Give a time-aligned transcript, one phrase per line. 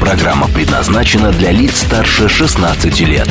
[0.00, 3.28] Программа предназначена для лиц старше 16 лет.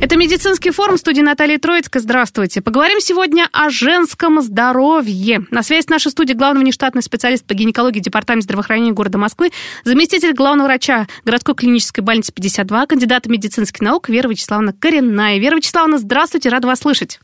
[0.00, 2.00] Это медицинский форум студии Натальи Троицкой.
[2.00, 2.60] Здравствуйте.
[2.60, 5.46] Поговорим сегодня о женском здоровье.
[5.50, 9.50] На связи с нашей студией главный внештатный специалист по гинекологии Департамента здравоохранения города Москвы,
[9.84, 15.38] заместитель главного врача городской клинической больницы 52, кандидат медицинских наук Вера Вячеславовна Коренная.
[15.38, 17.18] Вера Вячеславовна, здравствуйте, рада вас слышать.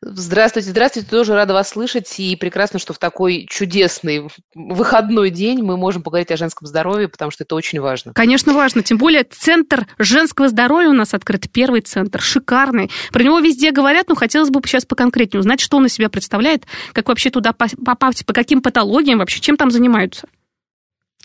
[0.00, 1.08] Здравствуйте, здравствуйте.
[1.08, 2.12] Тоже рада вас слышать.
[2.18, 7.30] И прекрасно, что в такой чудесный выходной день мы можем поговорить о женском здоровье, потому
[7.30, 8.12] что это очень важно.
[8.12, 8.82] Конечно, важно.
[8.82, 11.50] Тем более центр женского здоровья у нас открыт.
[11.50, 12.20] Первый центр.
[12.20, 12.90] Шикарный.
[13.12, 16.64] Про него везде говорят, но хотелось бы сейчас поконкретнее узнать, что он из себя представляет,
[16.92, 20.26] как вообще туда попасть, по каким патологиям вообще, чем там занимаются.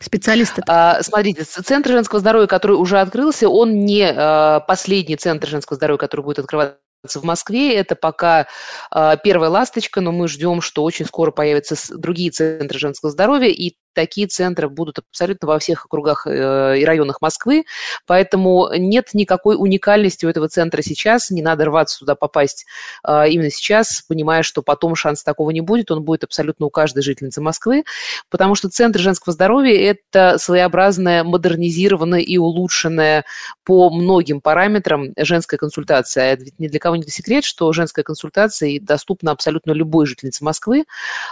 [0.02, 0.64] Специалисты.
[0.68, 6.00] А, смотрите, центр женского здоровья, который уже открылся, он не а, последний центр женского здоровья,
[6.00, 7.76] который будет открываться в Москве.
[7.76, 8.48] Это пока
[8.94, 13.76] э, первая ласточка, но мы ждем, что очень скоро появятся другие центры женского здоровья, и
[13.94, 17.66] такие центры будут абсолютно во всех округах э, и районах Москвы,
[18.06, 22.66] поэтому нет никакой уникальности у этого центра сейчас, не надо рваться туда попасть
[23.08, 27.04] э, именно сейчас, понимая, что потом шанса такого не будет, он будет абсолютно у каждой
[27.04, 27.84] жительницы Москвы,
[28.30, 33.26] потому что Центр женского здоровья– это своеобразная модернизированная и улучшенная
[33.64, 36.36] по многим параметрам женская консультация.
[36.36, 40.86] Ведь ни для кого не секрет, что женская консультация доступна абсолютно любой жительнице Москвы,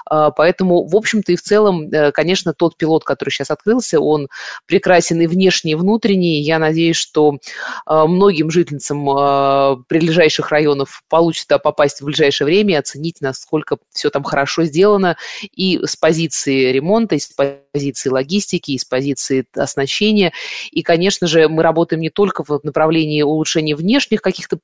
[0.09, 4.27] э, поэтому, в общем-то и в целом, конечно, конечно, тот пилот, который сейчас открылся, он
[4.65, 6.41] прекрасен и внешне, и внутренне.
[6.41, 12.77] Я надеюсь, что э, многим жительницам э, прилежащих районов получится попасть в ближайшее время и
[12.77, 15.17] оценить, насколько все там хорошо сделано
[15.55, 17.31] и с позиции ремонта, и с
[17.73, 20.31] позиции логистики, и с позиции оснащения.
[20.71, 24.59] И, конечно же, мы работаем не только в направлении улучшения внешних каких-то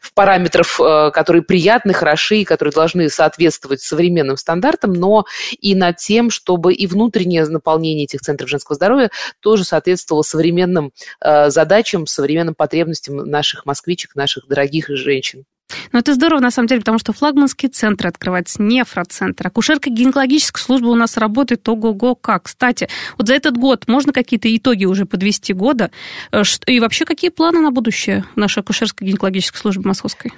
[0.00, 5.24] в параметров, э, которые приятны, хороши, которые должны соответствовать современным стандартам, но
[5.58, 9.10] и над тем, чтобы и внутреннее наполнение этих центров женского здоровья
[9.40, 15.44] тоже соответствовало современным э, задачам, современным потребностям наших москвичек, наших дорогих женщин.
[15.92, 19.46] Ну, это здорово, на самом деле, потому что флагманские центры открываются, нефроцентр.
[19.46, 22.44] Акушерка гинекологическая служба у нас работает ого-го как.
[22.44, 22.88] Кстати,
[23.18, 25.90] вот за этот год можно какие-то итоги уже подвести года?
[26.32, 30.32] Э, и вообще, какие планы на будущее нашей акушерской гинекологической службы московской?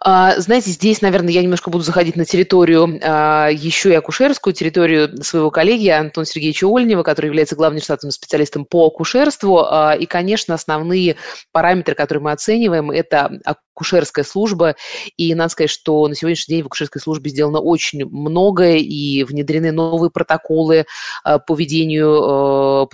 [0.00, 5.22] А, знаете, здесь, наверное, я немножко буду заходить на территорию, а, еще и акушерскую территорию
[5.22, 9.64] своего коллеги Антона Сергеевича Ольнева, который является главным штатным специалистом по акушерству.
[9.64, 11.16] А, и, конечно, основные
[11.52, 14.74] параметры, которые мы оцениваем, это акушерская служба.
[15.16, 19.70] И надо сказать, что на сегодняшний день в акушерской службе сделано очень многое, и внедрены
[19.70, 20.86] новые протоколы
[21.24, 22.88] по ведению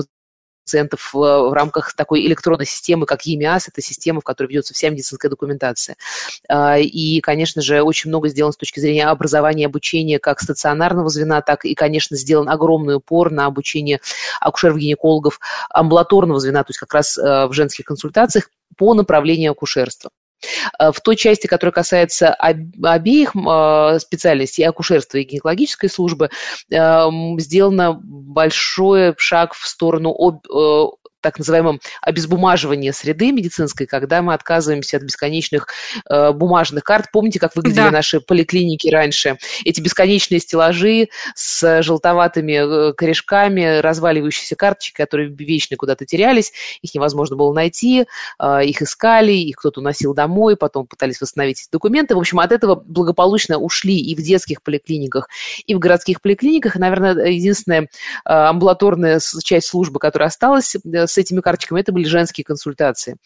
[0.65, 5.31] пациентов в рамках такой электронной системы, как ЕМИАС, это система, в которой ведется вся медицинская
[5.31, 5.97] документация.
[6.48, 11.09] А, и, конечно же, очень много сделано с точки зрения образования и обучения как стационарного
[11.09, 14.00] звена, так и, конечно, сделан огромный упор на обучение
[14.41, 15.41] акушеров-гинекологов
[15.71, 20.10] амбулаторного звена, то есть как раз э, в женских консультациях по направлению акушерства.
[20.78, 26.30] Э, в той части, которая касается обеих э, специальностей, акушерства и гинекологической службы,
[26.70, 30.10] эм, сделано большой шаг в сторону
[31.20, 35.69] так называемом обезбумаживании среды медицинской, когда мы отказываемся от бесконечных
[36.08, 37.06] э, бумажных карт.
[37.12, 37.91] Помните, как выглядели да.
[37.91, 39.38] наши поликлиники раньше?
[39.64, 47.36] Эти бесконечные стеллажи с желтоватыми э, корешками, разваливающиеся карточки, которые вечно куда-то терялись, их невозможно
[47.36, 48.06] было найти,
[48.38, 52.14] э, их искали, их кто-то уносил домой, потом пытались восстановить эти документы.
[52.14, 55.28] В общем, от этого благополучно ушли и в детских поликлиниках,
[55.66, 56.76] и в городских поликлиниках.
[56.76, 57.86] И, наверное, единственная э,
[58.25, 63.16] амбулаторная часть службы, которая осталась э, с этими карточками, это были женские консультации.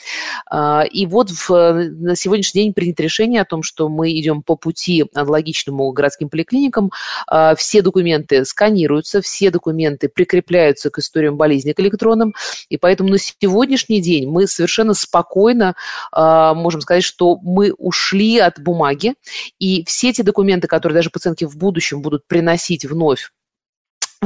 [0.51, 4.57] А, и вот в, на сегодняшний день принято решение о том, что мы идем по
[4.57, 6.91] пути аналогичному городским поликлиникам.
[7.27, 12.35] А, все документы сканируются, все документы прикрепляются к историям болезни, к электронным,
[12.69, 15.75] и поэтому на сегодняшний день мы совершенно спокойно
[16.13, 19.15] а, можем сказать, что мы ушли от бумаги,
[19.59, 23.31] и все эти документы, которые даже пациентки в будущем будут приносить вновь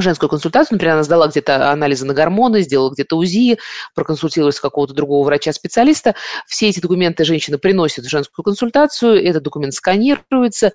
[0.02, 3.58] женскую консультацию, например, она сдала где-то анализы на гормоны, сделала где-то УЗИ,
[3.94, 6.14] проконсультировалась какого-то другого врача-специалиста.
[6.46, 10.72] Все эти документы женщина приносит в женскую консультацию, этот документ сканируется,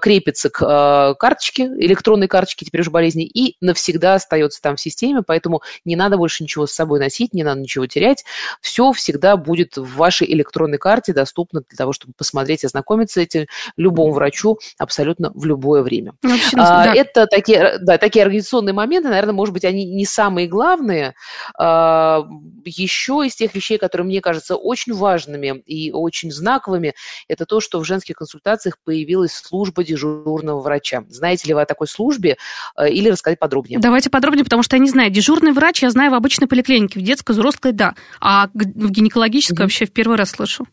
[0.00, 5.22] крепится к э, карточке, электронной карточке теперь уже болезни, и навсегда остается там в системе,
[5.22, 8.24] поэтому не надо больше ничего с собой носить, не надо ничего терять.
[8.60, 13.46] Все всегда будет в вашей электронной карте доступно для того, чтобы посмотреть, ознакомиться с этим
[13.76, 16.12] любому врачу абсолютно в любое время.
[16.22, 16.94] Ну, вообще, а, да.
[16.94, 21.14] Это такие, да, такие организационные моменты, наверное, может быть, они не самые главные.
[21.58, 22.24] А,
[22.64, 26.94] еще из тех вещей, которые мне кажутся очень важными и очень знаковыми,
[27.28, 31.04] это то, что в женских консультациях появилась служба дежурного врача.
[31.08, 32.36] Знаете ли вы о такой службе
[32.76, 33.78] э, или рассказать подробнее?
[33.78, 35.10] Давайте подробнее, потому что я не знаю.
[35.10, 37.94] Дежурный врач я знаю в обычной поликлинике, в детской, взрослой, да.
[38.20, 39.62] А в гинекологической mm-hmm.
[39.62, 40.66] вообще в первый раз слышу.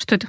[0.00, 0.28] Что это?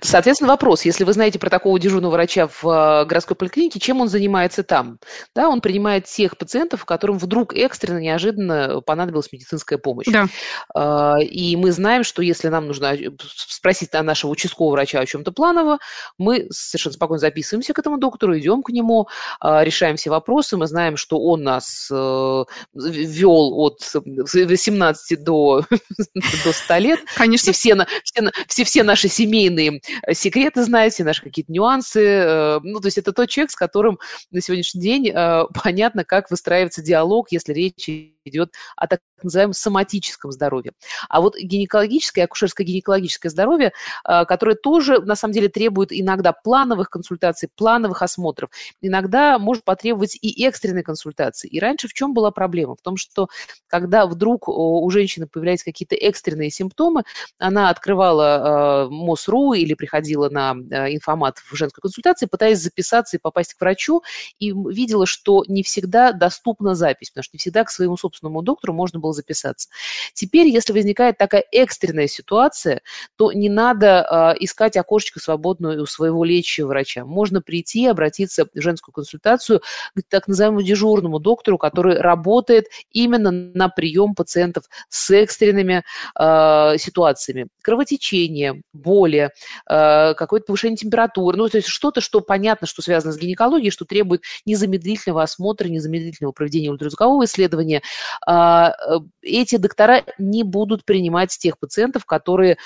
[0.00, 4.08] Соответственно, вопрос, если вы знаете про такого дежурного врача в э, городской поликлинике, чем он
[4.08, 5.00] занимается там?
[5.34, 10.06] Да, он принимает тех пациентов, которым вдруг экстренно, неожиданно понадобилась медицинская помощь.
[10.06, 10.28] Да.
[10.72, 15.32] А, и мы знаем, что если нам нужно спросить на нашего участкового врача о чем-то
[15.32, 15.78] планово,
[16.16, 19.08] мы совершенно спокойно записываемся к этому доктору, идем к нему,
[19.40, 25.64] а, решаем все вопросы, мы знаем, что он нас э, вел от 18 до,
[26.44, 27.00] до 100 лет.
[27.16, 27.52] Конечно.
[27.52, 27.74] Все,
[28.04, 32.04] все, все, все наши наши семейные э, секреты знаете, наши какие-то нюансы.
[32.04, 33.98] Э, ну, то есть это тот человек, с которым
[34.30, 37.88] на сегодняшний день э, понятно, как выстраивается диалог, если речь
[38.24, 40.72] идет о так называемом соматическом здоровье.
[41.08, 43.72] А вот гинекологическое, акушерское гинекологическое здоровье,
[44.04, 48.50] которое тоже, на самом деле, требует иногда плановых консультаций, плановых осмотров,
[48.82, 51.48] иногда может потребовать и экстренной консультации.
[51.48, 52.76] И раньше в чем была проблема?
[52.76, 53.28] В том, что
[53.66, 57.04] когда вдруг у женщины появлялись какие-то экстренные симптомы,
[57.38, 63.54] она открывала МОСРУ или приходила на э, информат в женской консультации, пытаясь записаться и попасть
[63.54, 64.02] к врачу,
[64.38, 68.72] и видела, что не всегда доступна запись, потому что не всегда к своему собственному доктору
[68.72, 69.68] можно было записаться.
[70.14, 72.82] Теперь, если возникает такая экстренная ситуация,
[73.16, 77.04] то не надо э, искать окошечко свободную у своего лечащего врача.
[77.04, 83.68] Можно прийти, обратиться в женскую консультацию к так называемому дежурному доктору, который работает именно на
[83.68, 85.84] прием пациентов с экстренными
[86.18, 87.48] э, ситуациями.
[87.62, 89.30] Кровотечение, боли,
[89.68, 93.84] э, какое-то повышение температуры, ну, то есть что-то, что понятно, что связано с гинекологией, что
[93.84, 97.82] требует незамедлительного осмотра, незамедлительного проведения ультразвукового исследования,
[98.26, 102.56] а, э, эти доктора не будут принимать тех пациентов, которые,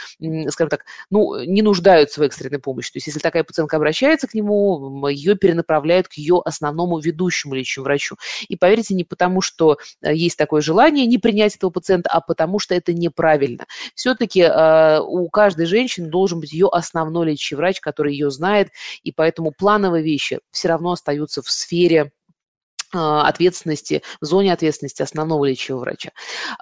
[0.49, 2.93] скажем так, ну, не нуждаются в экстренной помощи.
[2.93, 7.85] То есть если такая пациентка обращается к нему, ее перенаправляют к ее основному ведущему лечащему
[7.85, 8.17] врачу.
[8.47, 12.61] И поверьте, не потому, что э, есть такое желание не принять этого пациента, а потому
[12.61, 13.67] что это неправильно.
[13.97, 14.45] Все-таки
[15.03, 18.71] у каждой женщины женщины должен быть ее основной лечащий врач, который ее знает,
[19.03, 22.13] и поэтому плановые вещи все равно остаются в сфере
[22.93, 26.11] ответственности, в зоне ответственности основного лечащего врача.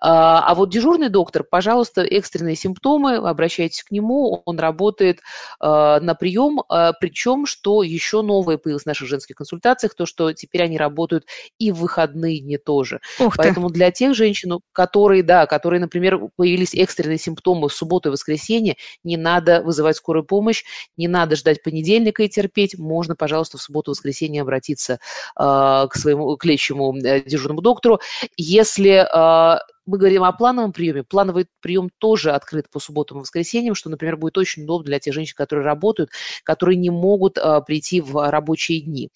[0.01, 5.21] А, а вот дежурный доктор, пожалуйста, экстренные симптомы, обращайтесь к нему, он работает
[5.59, 6.63] а, на прием,
[7.01, 11.27] причем, что еще новое появилось в наших женских консультациях, то, что теперь они работают
[11.59, 13.01] и в выходные дни тоже.
[13.19, 13.75] Ух Поэтому ты.
[13.75, 19.17] для тех женщин, которые, да, которые, например, появились экстренные симптомы в субботу и воскресенье, не
[19.17, 20.65] надо вызывать скорую помощь,
[20.97, 24.99] не надо ждать понедельника и терпеть, можно, пожалуйста, в субботу и воскресенье обратиться
[25.35, 28.01] к своему своему, к лечащему э, дежурному доктору.
[28.37, 31.03] Если э, мы говорим о плановом приеме.
[31.03, 35.13] Плановый прием тоже открыт по субботам и воскресеньям, что, например, будет очень удобно для тех
[35.13, 36.11] женщин, которые работают,
[36.45, 39.09] которые не могут а, прийти в рабочие дни.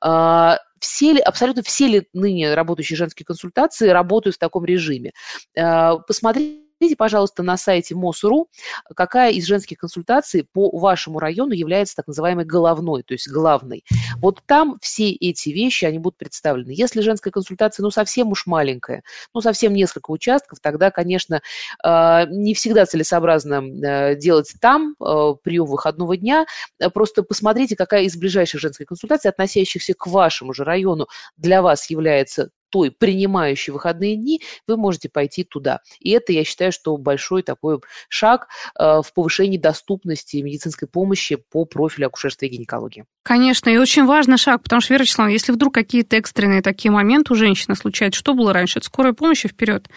[0.00, 5.10] А, все ли, абсолютно все ли ныне работающие женские консультации работают в таком режиме?
[5.58, 8.48] А, посмотрите Посмотрите, пожалуйста, на сайте МОСРУ,
[8.96, 13.84] какая из женских консультаций по вашему району является так называемой головной, то есть главной.
[14.16, 16.70] Вот там все эти вещи, они будут представлены.
[16.70, 19.02] Если женская консультация, ну, совсем уж маленькая,
[19.34, 21.42] ну, совсем несколько участков, тогда, конечно,
[21.84, 26.46] э, не всегда целесообразно э, делать там э, прием выходного дня.
[26.94, 32.48] Просто посмотрите, какая из ближайших женских консультаций, относящихся к вашему же району, для вас является
[32.70, 35.80] той, принимающей выходные дни, вы можете пойти туда.
[35.98, 38.48] И это, я считаю, что большой такой шаг
[38.78, 43.04] э, в повышении доступности медицинской помощи по профилю акушерства и гинекологии.
[43.22, 47.32] Конечно, и очень важный шаг, потому что, Вера Вячеславовна, если вдруг какие-то экстренные такие моменты
[47.32, 48.78] у женщины случаются, что было раньше?
[48.78, 49.88] Это скорая помощь и вперед.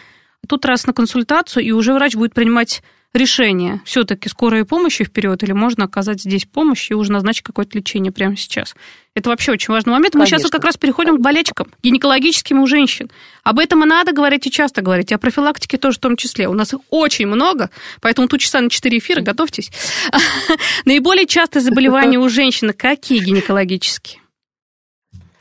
[0.48, 5.44] Тут раз на консультацию, и уже врач будет принимать решение, все-таки скорая помощь и вперед,
[5.44, 8.76] или можно оказать здесь помощь и уже назначить какое-то лечение прямо сейчас.
[9.16, 10.14] Это вообще очень важный момент.
[10.14, 10.20] Конечно.
[10.20, 13.12] Мы сейчас вот как раз переходим к болельщикам, гинекологическим у женщин.
[13.44, 15.12] Об этом и надо говорить и часто говорить.
[15.12, 16.48] О профилактике тоже в том числе.
[16.48, 17.70] У нас их очень много,
[18.02, 19.72] поэтому тут часа на 4 эфира, готовьтесь.
[20.86, 24.23] Наиболее частые заболевания у женщин какие гинекологические?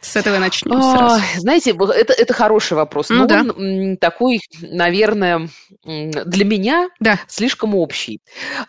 [0.03, 3.09] С этого начнем а, Знаете, это, это хороший вопрос.
[3.09, 3.43] Ну, да.
[3.43, 5.49] он такой, наверное,
[5.85, 7.21] для меня да.
[7.29, 8.21] слишком общий.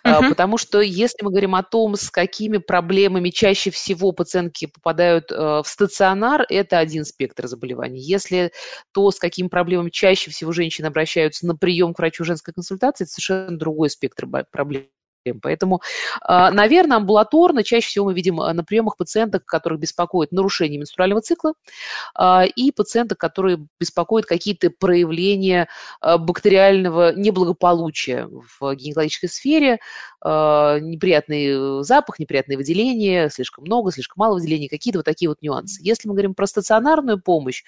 [0.06, 0.30] Угу.
[0.30, 5.36] Потому что если мы говорим о том, с какими проблемами чаще всего пациентки попадают э,
[5.36, 8.00] в стационар, это один спектр заболеваний.
[8.00, 8.52] Если
[8.94, 13.12] то, с какими проблемами чаще всего женщины обращаются на прием к врачу женской консультации, это
[13.12, 14.86] совершенно другой спектр проблем.
[15.42, 15.82] Поэтому,
[16.22, 21.22] а, наверное, амбулаторно чаще всего мы видим а, на приемах пациенток, которых беспокоит нарушение менструального
[21.22, 21.54] цикла,
[22.16, 25.68] а, и пациенток, которые беспокоят какие-то проявления
[26.02, 29.80] бактериального неблагополучия в гинекологической сфере,
[30.24, 35.82] неприятный запах, неприятные выделения, слишком много, слишком мало выделений, какие-то вот такие вот нюансы.
[35.84, 37.64] Если мы говорим про стационарную помощь,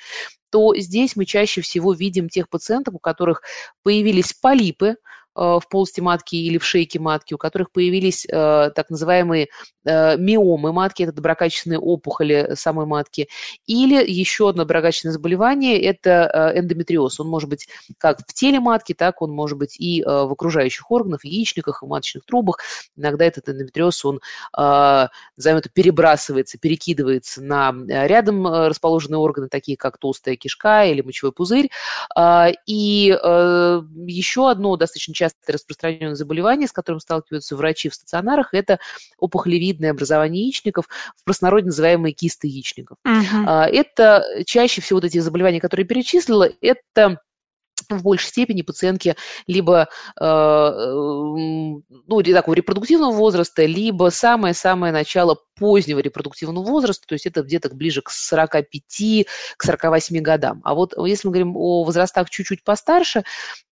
[0.50, 3.42] то здесь мы чаще всего видим тех пациентов, у которых
[3.84, 4.96] появились полипы,
[5.36, 9.50] в полости матки или в шейке матки, у которых появились э, так называемые
[9.84, 13.28] э, миомы матки, это доброкачественные опухоли самой матки,
[13.66, 17.20] или еще одно доброкачественное заболевание– это эндометриоз.
[17.20, 21.22] Он может быть как в теле матки, так он может быть и в окружающих органах,
[21.22, 22.60] в яичниках, в маточных трубах.
[22.96, 24.22] Иногда этот эндометриоз, он,
[24.56, 31.70] назовем это, перебрасывается, перекидывается на рядом расположенные органы, такие как толстая кишка или мочевой пузырь.
[32.66, 38.80] И еще одно достаточно часто часто распространенное заболевание, с которым сталкиваются врачи в стационарах, это
[39.18, 42.98] опухолевидное образование яичников, в простонародье называемые кисты яичников.
[43.06, 43.50] Угу.
[43.50, 47.20] Это чаще всего вот эти заболевания, которые я перечислила, это
[47.90, 49.16] в большей степени пациентки
[49.48, 49.90] либо
[50.20, 57.70] э, ну, такого репродуктивного возраста, либо самое-самое начало позднего репродуктивного возраста, то есть это где-то
[57.74, 59.28] ближе к 45,
[59.58, 60.62] к 48 годам.
[60.64, 63.24] А вот если мы говорим о возрастах чуть-чуть постарше,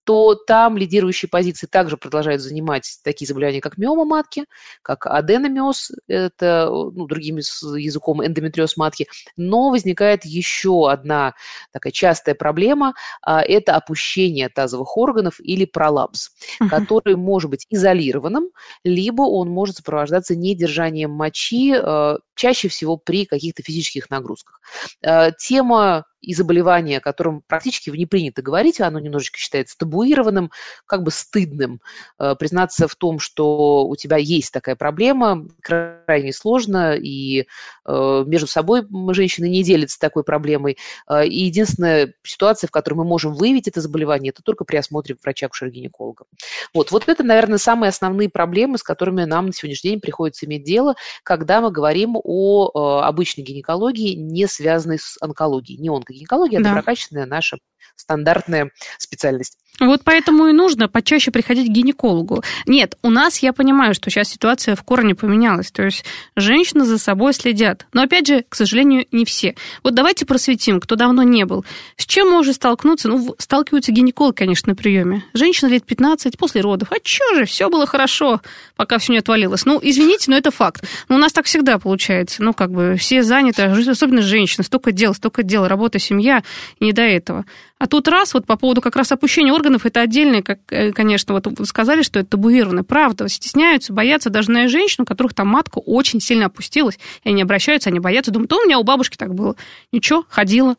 [0.04, 4.44] то там лидирующие позиции также продолжают занимать такие заболевания, как миома матки,
[4.82, 9.06] как аденомиоз, это, ну, другим языком, эндометриоз матки,
[9.36, 11.34] но возникает еще одна
[11.72, 16.30] такая частая проблема, а, это опущение тазовых органов или пролапс,
[16.60, 16.68] uh-huh.
[16.68, 18.50] который может быть изолированным,
[18.84, 24.60] либо он может сопровождаться недержанием мочи, а, чаще всего при каких-то физических нагрузках.
[25.04, 30.52] А, тема и заболевание, о котором практически не принято говорить, оно немножечко считается табуированным,
[30.86, 31.80] как бы стыдным.
[32.18, 37.46] Э, признаться в том, что у тебя есть такая проблема, крайне сложно, и
[37.84, 40.78] э, между собой женщины не делятся такой проблемой.
[41.10, 45.16] Э, и единственная ситуация, в которой мы можем выявить это заболевание, это только при осмотре
[45.20, 46.26] врача-акушера-гинеколога.
[46.72, 50.62] Вот, вот это, наверное, самые основные проблемы, с которыми нам на сегодняшний день приходится иметь
[50.62, 56.70] дело, когда мы говорим о обычной гинекологии, не связанной с онкологией, не онкологией гинекология да.
[56.70, 57.58] доброкачественная наша
[57.96, 59.58] стандартная специальность.
[59.80, 62.44] Вот поэтому и нужно почаще приходить к гинекологу.
[62.66, 65.70] Нет, у нас я понимаю, что сейчас ситуация в корне поменялась.
[65.72, 66.04] То есть
[66.36, 67.86] женщины за собой следят.
[67.92, 69.54] Но опять же, к сожалению, не все.
[69.82, 71.64] Вот давайте просветим, кто давно не был.
[71.96, 73.08] С чем может столкнуться?
[73.08, 75.24] Ну, сталкиваются гинеколог, конечно, на приеме.
[75.32, 76.88] Женщина лет 15 после родов.
[76.92, 78.42] А что же, все было хорошо,
[78.76, 79.64] пока все не отвалилось.
[79.64, 80.84] Ну, извините, но это факт.
[81.08, 82.42] Но у нас так всегда получается.
[82.42, 84.64] Ну, как бы все заняты, особенно женщины.
[84.64, 86.42] Столько дел, столько дел, работа, семья,
[86.78, 87.46] не до этого.
[87.82, 91.34] А тут раз, вот по поводу как раз опущения органов, это отдельное, как, э, конечно,
[91.34, 92.84] вот сказали, что это табуировано.
[92.84, 97.42] Правда, стесняются, боятся даже на женщин, у которых там матка очень сильно опустилась, и они
[97.42, 99.56] обращаются, они боятся, думают, то у меня у бабушки так было.
[99.90, 100.76] Ничего, ходила.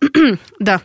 [0.58, 0.80] да.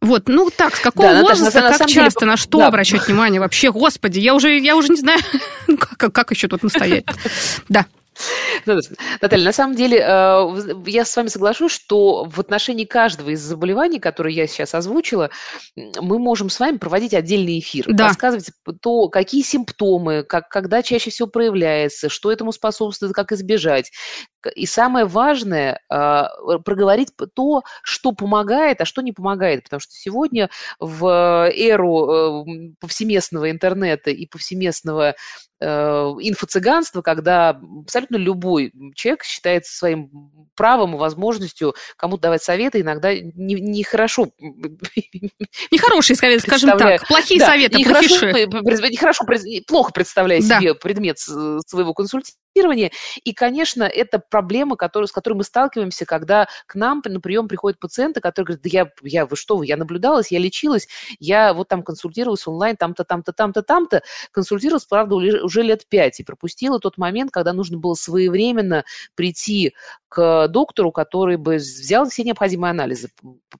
[0.00, 2.32] Вот, ну так, с какого да, возраста, Наташа, как часто, деле...
[2.32, 2.66] на что да.
[2.66, 3.70] обращать внимание вообще?
[3.70, 5.20] Господи, я уже, я уже не знаю,
[5.98, 7.04] как, как еще тут настоять.
[7.68, 7.86] Да.
[8.66, 8.78] Ну,
[9.20, 13.98] Наталья, на самом деле, э, я с вами соглашусь, что в отношении каждого из заболеваний,
[13.98, 15.30] которые я сейчас озвучила,
[15.76, 18.08] мы можем с вами проводить отдельный эфир, да.
[18.08, 18.50] рассказывать
[18.80, 23.90] то, какие симптомы, как, когда чаще всего проявляется, что этому способствует, как избежать.
[24.54, 26.22] И самое важное, э,
[26.64, 29.64] проговорить то, что помогает, а что не помогает.
[29.64, 30.50] Потому что сегодня
[30.80, 35.14] в эру э, повсеместного интернета и повсеместного
[35.62, 40.10] инфо-цыганство, когда абсолютно любой человек считает своим
[40.54, 44.28] правом и возможностью кому-то давать советы, иногда нехорошо.
[44.38, 45.30] Не
[45.70, 47.06] Нехорошие советы, скажем так.
[47.06, 49.24] Плохие да, советы, нехорошо, нехорошо,
[49.66, 50.60] плохо представляя да.
[50.60, 56.74] себе предмет своего консультирования и, конечно, это проблема, которую, с которой мы сталкиваемся, когда к
[56.74, 58.70] нам на прием приходят пациенты, которые говорят, да
[59.08, 63.32] я, я вы что, я наблюдалась, я лечилась, я вот там консультировалась онлайн, там-то, там-то,
[63.32, 68.84] там-то, там-то, консультировалась, правда, уже лет пять, и пропустила тот момент, когда нужно было своевременно
[69.14, 69.74] прийти
[70.08, 73.08] к доктору, который бы взял все необходимые анализы,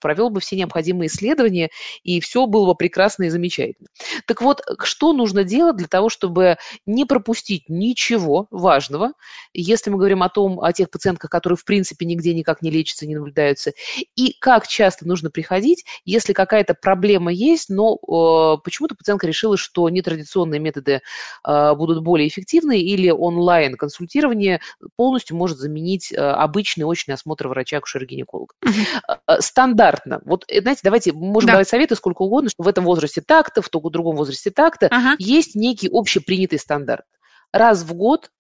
[0.00, 1.70] провел бы все необходимые исследования,
[2.02, 3.88] и все было бы прекрасно и замечательно.
[4.26, 9.12] Так вот, что нужно делать для того, чтобы не пропустить ничего важного, важного,
[9.52, 13.06] если мы говорим о том, о тех пациентках, которые в принципе нигде никак не лечатся,
[13.06, 13.72] не наблюдаются,
[14.16, 19.88] и как часто нужно приходить, если какая-то проблема есть, но э, почему-то пациентка решила, что
[19.88, 21.00] нетрадиционные методы
[21.46, 24.60] э, будут более эффективны, или онлайн-консультирование
[24.96, 28.54] полностью может заменить э, обычный очный осмотр врача-акушера-гинеколога.
[28.64, 29.40] Uh-huh.
[29.40, 30.20] Стандартно.
[30.24, 31.52] Вот, э, знаете, давайте, можем да.
[31.54, 34.90] давать советы сколько угодно, что в этом возрасте так-то, в другом возрасте так-то.
[35.18, 37.04] Есть некий общепринятый стандарт.
[37.52, 38.30] Раз в год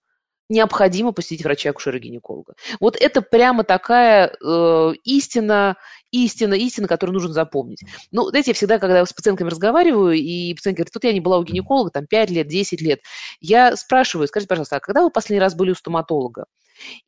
[0.48, 2.54] необходимо посетить врача-акушера-гинеколога.
[2.80, 5.76] Вот это прямо такая э, истина,
[6.10, 7.82] истина, истина, которую нужно запомнить.
[8.10, 11.38] Ну, знаете, я всегда, когда с пациентками разговариваю, и пациент говорит, тут я не была
[11.38, 13.00] у гинеколога, там, 5 лет, 10 лет,
[13.40, 16.46] я спрашиваю, скажите, пожалуйста, а когда вы последний раз были у стоматолога?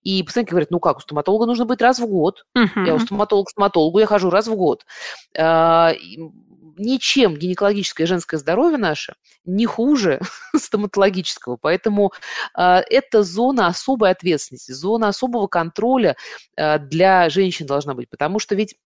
[0.03, 2.45] И пациентка говорит, ну как, у стоматолога нужно быть раз в год.
[2.57, 2.87] Uh-huh.
[2.87, 4.85] Я у стоматолога к стоматологу, я хожу раз в год.
[5.37, 5.93] А,
[6.77, 9.15] ничем гинекологическое и женское здоровье наше
[9.45, 10.21] не хуже
[10.57, 11.57] стоматологического.
[11.57, 12.13] Поэтому
[12.57, 16.17] э, это зона особой ответственности, зона особого контроля
[16.57, 18.09] э, для женщин должна быть.
[18.09, 18.84] Потому что ведь а,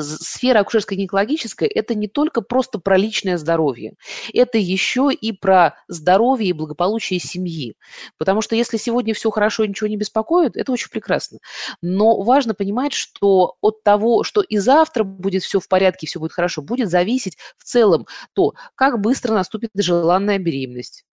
[0.00, 3.94] сфера акушерско-гинекологическая– это не только просто про личное здоровье,
[4.32, 7.76] это еще и про здоровье и благополучие семьи.
[8.18, 11.38] Потому что если сегодня все хорошо и ничего не беспокоит, это очень прекрасно.
[11.80, 16.32] Но важно понимать, что от того, что и завтра будет все в порядке, все будет
[16.32, 21.04] хорошо, будет зависеть в целом то, как быстро наступит желанная беременность,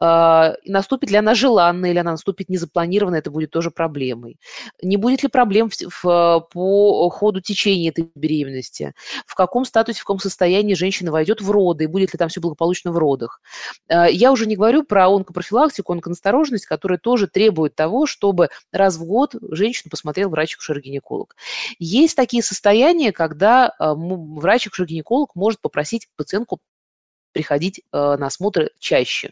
[0.00, 4.38] наступит ли она желанно или она наступит незапланированно, это будет тоже проблемой.
[4.82, 8.94] Не будет ли проблем в, в, по ходу течения этой беременности?
[9.26, 12.40] В каком статусе, в каком состоянии женщина войдет в роды, и будет ли там все
[12.40, 13.40] благополучно в родах?
[13.88, 19.04] А, я уже не говорю про онкопрофилактику, онконасторожность, которая тоже требует того, чтобы раз в
[19.04, 21.36] год женщину посмотрел врач-акушер-гинеколог.
[21.78, 26.58] Есть такие состояния, когда а, врач-акушер-гинеколог может попросить пациентку
[27.32, 29.30] приходить э, на осмотры чаще.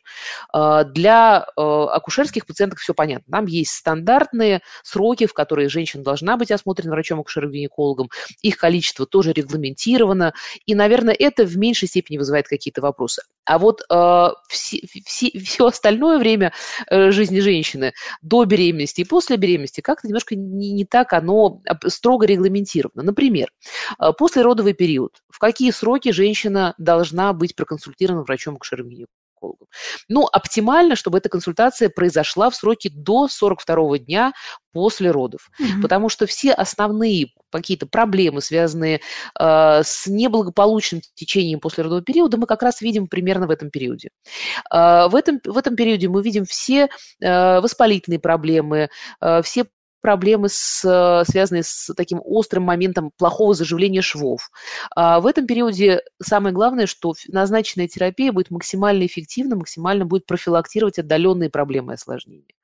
[0.55, 3.31] Э, для э, акушерских пациентов все понятно.
[3.31, 8.09] Там есть стандартные сроки, в которые женщина должна быть осмотрена врачом-акушером-гинекологом.
[8.43, 10.35] Их количество тоже регламентировано.
[10.67, 13.23] И, наверное, это в меньшей степени вызывает какие-то вопросы.
[13.45, 16.53] А вот э, все, все, все остальное время
[16.89, 22.27] э, жизни женщины до беременности и после беременности как-то немножко не, не так оно строго
[22.27, 23.03] регламентировано.
[23.03, 23.51] Например,
[23.99, 25.23] э, послеродовый период.
[25.31, 29.67] В какие сроки женщина должна быть проконсультирована проконсультирован врачом-акушером-гинекологом.
[30.09, 34.33] Ну, оптимально, чтобы эта консультация произошла в сроке до 42 дня
[34.73, 35.83] после родов, mm-hmm.
[35.83, 39.01] потому что все основные какие-то проблемы, связанные
[39.39, 44.11] э, с неблагополучным течением послеродового периода, мы как раз видим примерно в этом периоде.
[44.73, 46.89] Э, в, этом, в этом периоде мы видим все
[47.21, 48.89] э, воспалительные проблемы,
[49.21, 49.67] э, все
[50.01, 54.51] проблемы, с, э, связанные с таким острым моментом плохого заживления швов.
[54.95, 60.99] А в этом периоде самое главное, что назначенная терапия будет максимально эффективна, максимально будет профилактировать
[60.99, 62.55] отдаленные проблемы и осложнения.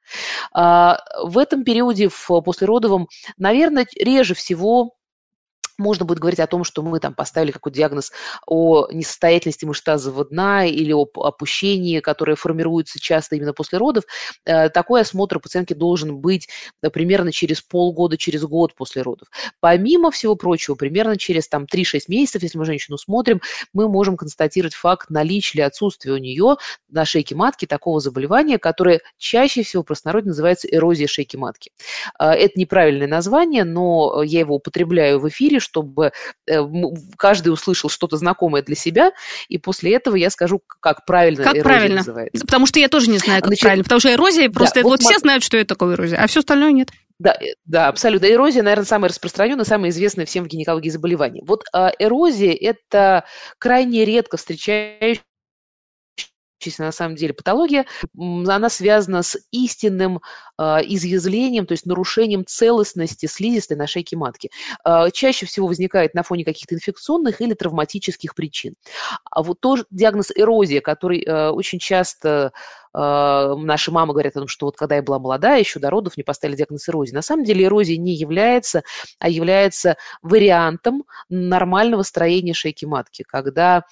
[0.53, 4.94] А в этом периоде, в послеродовом, наверное, реже всего
[5.79, 8.13] можно будет говорить о том, что мы там поставили какой-то диагноз
[8.47, 14.05] о несостоятельности мышц тазового дна или о опущении, которое формируется часто именно после родов.
[14.45, 16.49] Э, такой осмотр у пациентки должен быть
[16.83, 19.29] э, примерно через полгода, через год после родов.
[19.61, 23.41] Помимо всего прочего, примерно через там 3-6 месяцев, если мы женщину смотрим,
[23.73, 26.57] мы можем констатировать факт наличия или отсутствия у нее
[26.89, 31.71] на шейке матки такого заболевания, которое чаще всего в простонародье называется эрозия шейки матки.
[32.19, 36.12] Э, это неправильное название, но я его употребляю в эфире, чтобы
[36.46, 36.61] э,
[37.16, 39.12] каждый услышал что-то знакомое для себя,
[39.48, 41.96] и после этого я скажу, как правильно как эрозия правильно?
[41.96, 42.46] называется.
[42.46, 44.90] Потому что я тоже не знаю, как Значит, правильно, потому что эрозия просто, да, вот,
[44.90, 46.90] вот все знают, что это такое эрозия, а все остальное нет.
[47.18, 48.27] Да, э, да, абсолютно.
[48.27, 51.42] Эрозия, наверное, самое распространенное, самое известное всем в гинекологии заболевание.
[51.46, 53.24] Вот а, эрозия– это
[53.59, 55.22] крайне редко встречающаяся
[56.79, 57.87] на самом деле патология,
[58.17, 60.21] она связана с истинным
[60.59, 64.51] э, изъязвлением, то есть нарушением целостности слизистой на шейке матки.
[64.85, 68.75] Э, чаще всего возникает на фоне каких-то инфекционных или травматических причин.
[69.31, 72.53] А вот тоже диагноз эрозия, который э, очень часто
[72.97, 76.23] наши мамы говорят о том, что вот когда я была молодая, еще до родов не
[76.23, 77.12] поставили диагноз эрозии.
[77.12, 78.85] На самом деле эрозия не является,
[79.19, 83.83] а является вариантом нормального строения шейки матки, когда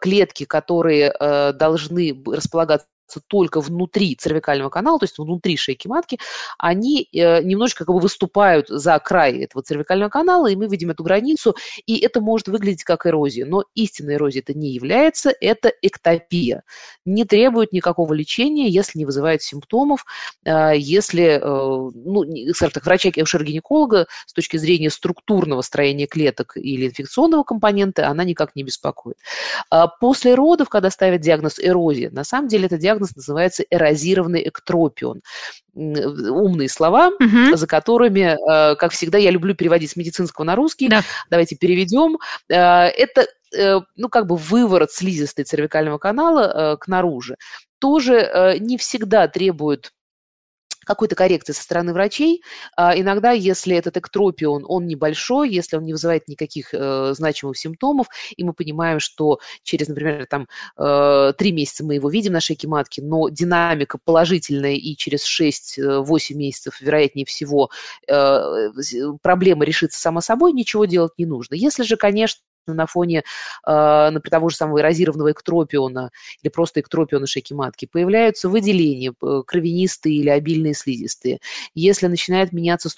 [0.00, 6.18] клетки, которые э, должны располагаться только внутри цервикального канала, то есть внутри шейки матки,
[6.58, 11.02] они э, немножечко как бы выступают за край этого цервикального канала, и мы видим эту
[11.02, 13.46] границу, и это может выглядеть как эрозия.
[13.46, 16.62] Но истинной эрозией это не является, это эктопия.
[17.04, 20.04] Не требует никакого лечения, если не вызывает симптомов,
[20.44, 27.42] э, если, э, ну, скажем так, врача-гинеколога с точки зрения структурного строения клеток или инфекционного
[27.42, 29.16] компонента, она никак не беспокоит.
[30.00, 35.22] После родов, когда ставят диагноз эрозия, на самом деле это диагноз диагноз называется эрозированный эктропион.
[35.74, 37.56] Умные слова, угу.
[37.56, 40.88] за которыми, э, как всегда, я люблю переводить с медицинского на русский.
[40.88, 41.02] Да.
[41.30, 42.18] Давайте переведем.
[42.48, 43.26] Э, это
[43.96, 47.34] ну, как бы выворот слизистой цервикального канала к наружу
[47.80, 49.90] тоже не всегда требует
[50.84, 52.42] какой-то коррекции со стороны врачей.
[52.76, 58.06] А иногда, если этот эктропион, он небольшой, если он не вызывает никаких э, значимых симптомов,
[58.36, 62.68] и мы понимаем, что через, например, там, э, 3 месяца мы его видим на шейке
[62.68, 67.70] матки, но динамика положительная, и через 6-8 месяцев, вероятнее всего,
[68.08, 68.70] э,
[69.22, 71.54] проблема решится сама собой, ничего делать не нужно.
[71.54, 73.22] Если же, конечно, на фоне,
[73.66, 76.10] э, например, того же самого эрозированного эктропиона
[76.42, 79.12] или просто эктропиона шейки матки, появляются выделения,
[79.46, 81.40] кровянистые или обильные слизистые.
[81.74, 82.90] Если начинает меняться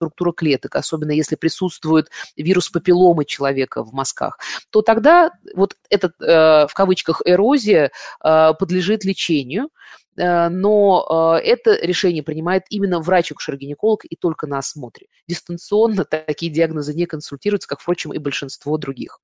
[0.00, 4.38] структура клеток, особенно если присутствует вирус папилломы человека в мазках,
[4.70, 7.90] то тогда вот этот, э, в кавычках, эрозия
[8.24, 9.68] э, подлежит лечению,
[10.09, 10.09] Э,
[10.48, 15.06] но э, это решение принимает именно врач-акушер-гинеколог и только на осмотре.
[15.26, 19.20] Дистанционно такие диагнозы не консультируются, как, впрочем, и большинство других.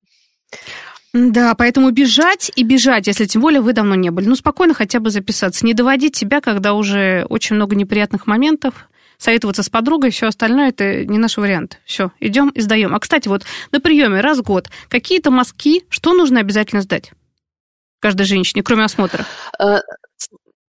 [1.13, 4.27] Да, поэтому бежать и бежать, если тем более вы давно не были.
[4.27, 5.65] Ну, спокойно хотя бы записаться.
[5.65, 8.89] Не доводить себя, когда уже очень много неприятных моментов.
[9.17, 11.79] Советоваться с подругой, все остальное это не наш вариант.
[11.85, 12.93] Все, идем и сдаем.
[12.93, 17.11] А, кстати, вот на приеме раз в год какие-то мазки, что нужно обязательно сдать?
[17.99, 19.25] каждой женщине, кроме осмотра?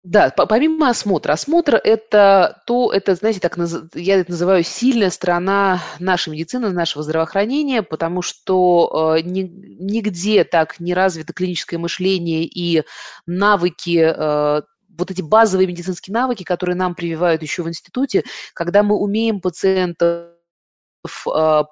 [0.08, 1.32] Да, помимо осмотра.
[1.32, 3.58] Осмотр– это то, это, знаете, так
[3.94, 10.94] я это называю сильная сторона нашей медицины, нашего здравоохранения, потому что э, нигде так не
[10.94, 12.84] развито клиническое мышление и
[13.26, 14.62] навыки э,
[14.96, 18.22] вот эти базовые медицинские навыки, которые нам прививают еще в институте,
[18.54, 20.35] когда мы умеем пациента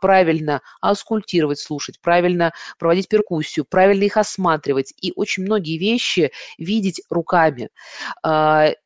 [0.01, 7.71] правильно аскультировать, слушать, правильно проводить перкуссию, правильно их осматривать и очень многие вещи видеть руками.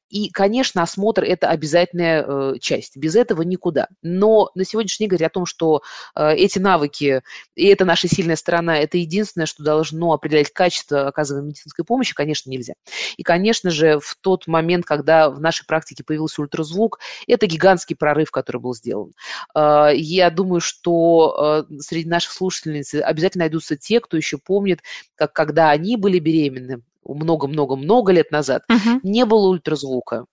[0.08, 2.96] И, конечно, осмотр– это обязательная э, часть.
[2.96, 3.88] Без этого никуда.
[4.02, 5.82] Но на сегодняшний день говорить о том, что
[6.14, 7.22] э, эти навыки
[7.54, 12.50] и это наша сильная сторона, это единственное, что должно определять качество оказываемой медицинской помощи, конечно,
[12.50, 12.74] нельзя.
[13.16, 18.30] И, конечно же, в тот момент, когда в нашей практике появился ультразвук, это гигантский прорыв,
[18.30, 19.12] который был сделан.
[19.54, 24.80] Э, я думаю, что среди наших слушательниц обязательно найдутся те, кто еще помнит,
[25.16, 29.00] как когда они были беременны, много-много-много лет назад, угу.
[29.02, 30.26] не было ультразвука.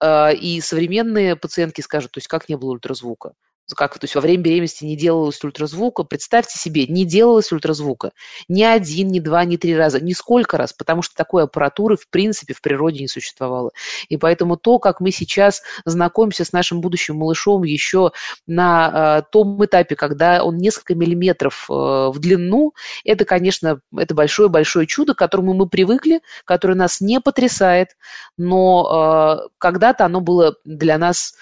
[0.00, 3.32] А, и современные пациентки скажут, то есть как не было ультразвука?
[3.74, 8.12] Как, то есть во время беременности не делалось ультразвука, представьте себе, не делалось ультразвука
[8.48, 12.08] ни один, ни два, ни три раза, ни сколько раз, потому что такой аппаратуры в
[12.08, 13.70] принципе в природе не существовало.
[14.08, 18.12] И поэтому то, как мы сейчас знакомимся с нашим будущим малышом еще
[18.46, 22.74] на э, том этапе, когда он несколько миллиметров э, в длину,
[23.04, 27.96] это, конечно, это большое-большое чудо, к которому мы привыкли, которое нас не потрясает,
[28.36, 31.34] но э, когда-то оно было для нас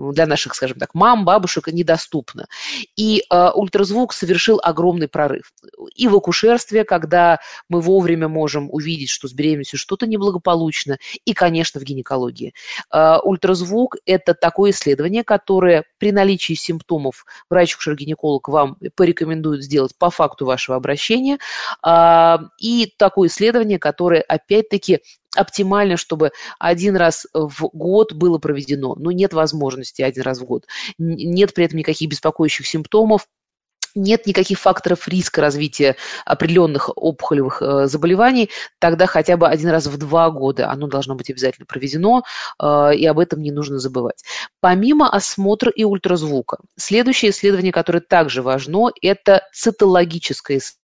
[0.00, 2.46] для наших, скажем так, мам, бабушек недоступно.
[2.96, 5.52] И э, ультразвук совершил огромный прорыв.
[5.94, 11.80] И в акушерстве, когда мы вовремя можем увидеть, что с беременностью что-то неблагополучно, и, конечно,
[11.80, 12.54] в гинекологии.
[12.92, 20.46] Э, ультразвук– это такое исследование, которое при наличии симптомов врач-акушер-гинеколог вам порекомендует сделать по факту
[20.46, 21.38] вашего обращения.
[21.86, 25.00] Э, и такое исследование, которое, опять-таки,
[25.36, 28.94] оптимально, чтобы один раз в год было проведено.
[28.96, 30.66] Но нет возможности один раз в год.
[30.98, 33.26] Нет при этом никаких беспокоящих симптомов,
[33.94, 39.96] нет никаких факторов риска развития определенных опухолевых э, заболеваний, тогда хотя бы один раз в
[39.96, 42.22] два года оно должно быть обязательно проведено,
[42.62, 44.22] э, и об этом не нужно забывать.
[44.60, 50.79] Помимо осмотра и ультразвука, следующее исследование, которое также важно, это цитологическое исследование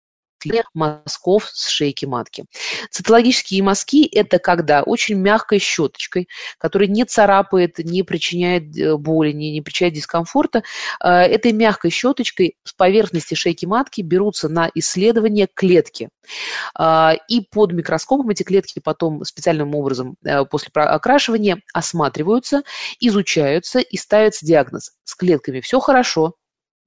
[0.44, 2.44] исследования мазков с шейки матки.
[2.90, 6.28] Цитологические мазки– это когда очень мягкой щеточкой,
[6.58, 10.62] которая не царапает, не причиняет э, боли, не, не причиняет дискомфорта,
[11.02, 16.08] э, этой мягкой щеточкой с поверхности шейки матки берутся на исследование клетки.
[16.78, 20.16] Э, и под микроскопом эти клетки потом специальным образом
[20.50, 22.62] после окрашивания осматриваются,
[23.00, 24.92] изучаются и ставится диагноз.
[25.04, 26.34] С клетками все хорошо,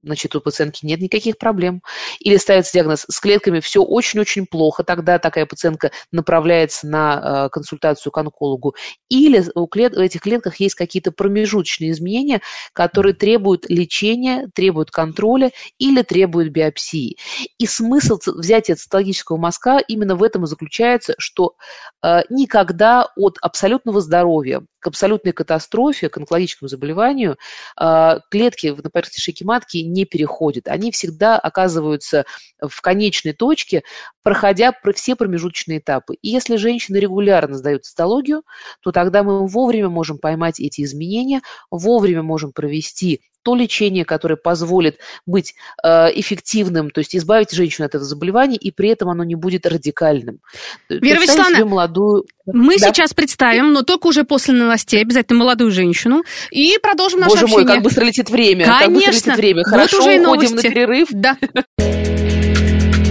[0.08, 1.82] значит, у пациентки нет никаких проблем.
[2.20, 8.10] Или ставится диагноз с клетками все очень-очень плохо, тогда такая пациентка направляется на э, консультацию
[8.10, 8.74] к онкологу.
[9.08, 12.40] Или у клет, в этих клетках есть какие-то промежуточные изменения,
[12.72, 17.16] которые требуют лечения, требуют контроля или требуют биопсии.
[17.58, 21.54] И смысл взятия цитологического мазка именно в этом и заключается, что
[22.02, 27.36] э, никогда от абсолютного здоровья абсолютной катастрофе, к онкологическому заболеванию,
[27.76, 30.68] а, клетки на поверхности шейки матки не переходят.
[30.68, 32.24] Они всегда оказываются
[32.60, 33.82] в конечной точке,
[34.22, 36.14] проходя все промежуточные этапы.
[36.20, 38.42] И если женщина регулярно сдает цитологию,
[38.82, 44.98] то тогда мы вовремя можем поймать эти изменения, вовремя можем провести то лечение, которое позволит
[45.26, 49.34] быть э, эффективным, то есть избавить женщину от этого заболевания, и при этом оно не
[49.34, 50.40] будет радикальным.
[50.88, 52.26] Вера Вячеславовна, молодую...
[52.46, 52.88] мы да?
[52.88, 57.64] сейчас представим, но только уже после новостей, обязательно молодую женщину, и продолжим наше Боже общение.
[57.64, 58.64] мой, как быстро летит время.
[58.64, 58.86] Конечно.
[58.86, 59.64] Как быстро летит время.
[59.64, 61.08] Хорошо, вот уже и уходим на перерыв.
[61.10, 61.36] Да.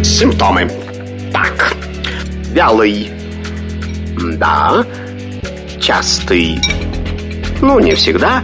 [0.03, 0.71] Симптомы.
[1.31, 1.73] Так,
[2.51, 3.11] вялый.
[4.37, 4.85] Да.
[5.79, 6.59] Частый.
[7.61, 8.43] Ну, не всегда.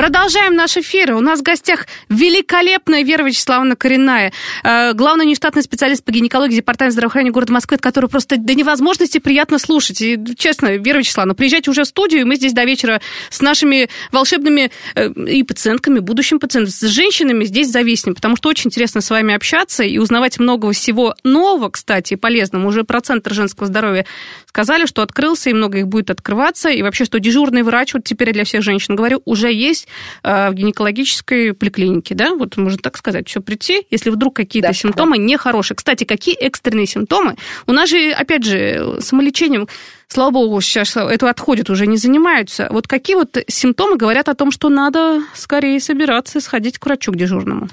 [0.00, 1.12] Продолжаем наш эфир.
[1.12, 4.32] У нас в гостях великолепная Вера Вячеславовна Коренная,
[4.64, 9.58] э, главный нештатный специалист по гинекологии Департамента здравоохранения города Москвы, который просто до невозможности приятно
[9.58, 10.00] слушать.
[10.00, 13.90] И, честно, Вера Вячеславовна, приезжайте уже в студию, и мы здесь до вечера с нашими
[14.10, 19.10] волшебными э, и пациентками, будущим пациентами, с женщинами здесь зависнем, потому что очень интересно с
[19.10, 22.66] вами общаться и узнавать много всего нового, кстати, полезного.
[22.66, 24.06] Уже про Центр женского здоровья
[24.46, 28.28] сказали, что открылся, и много их будет открываться, и вообще, что дежурный врач, вот теперь
[28.28, 29.88] я для всех женщин говорю, уже есть
[30.22, 35.16] в гинекологической поликлинике, да, вот можно так сказать, все прийти, если вдруг какие-то да, симптомы
[35.16, 35.24] да.
[35.24, 35.76] нехорошие.
[35.76, 37.36] Кстати, какие экстренные симптомы?
[37.66, 39.68] У нас же, опять же, самолечением
[40.08, 42.68] слава богу, сейчас это отходит, уже не занимаются.
[42.70, 47.12] Вот какие вот симптомы говорят о том, что надо скорее собираться и сходить к врачу,
[47.12, 47.68] к дежурному?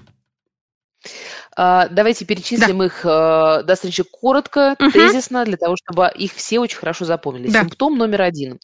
[1.59, 2.85] А, давайте перечислим да.
[2.85, 4.91] их э, достаточно коротко, угу.
[4.91, 7.49] тезисно, для того, чтобы их все очень хорошо запомнили.
[7.49, 7.61] Да.
[7.61, 8.59] Симптом номер один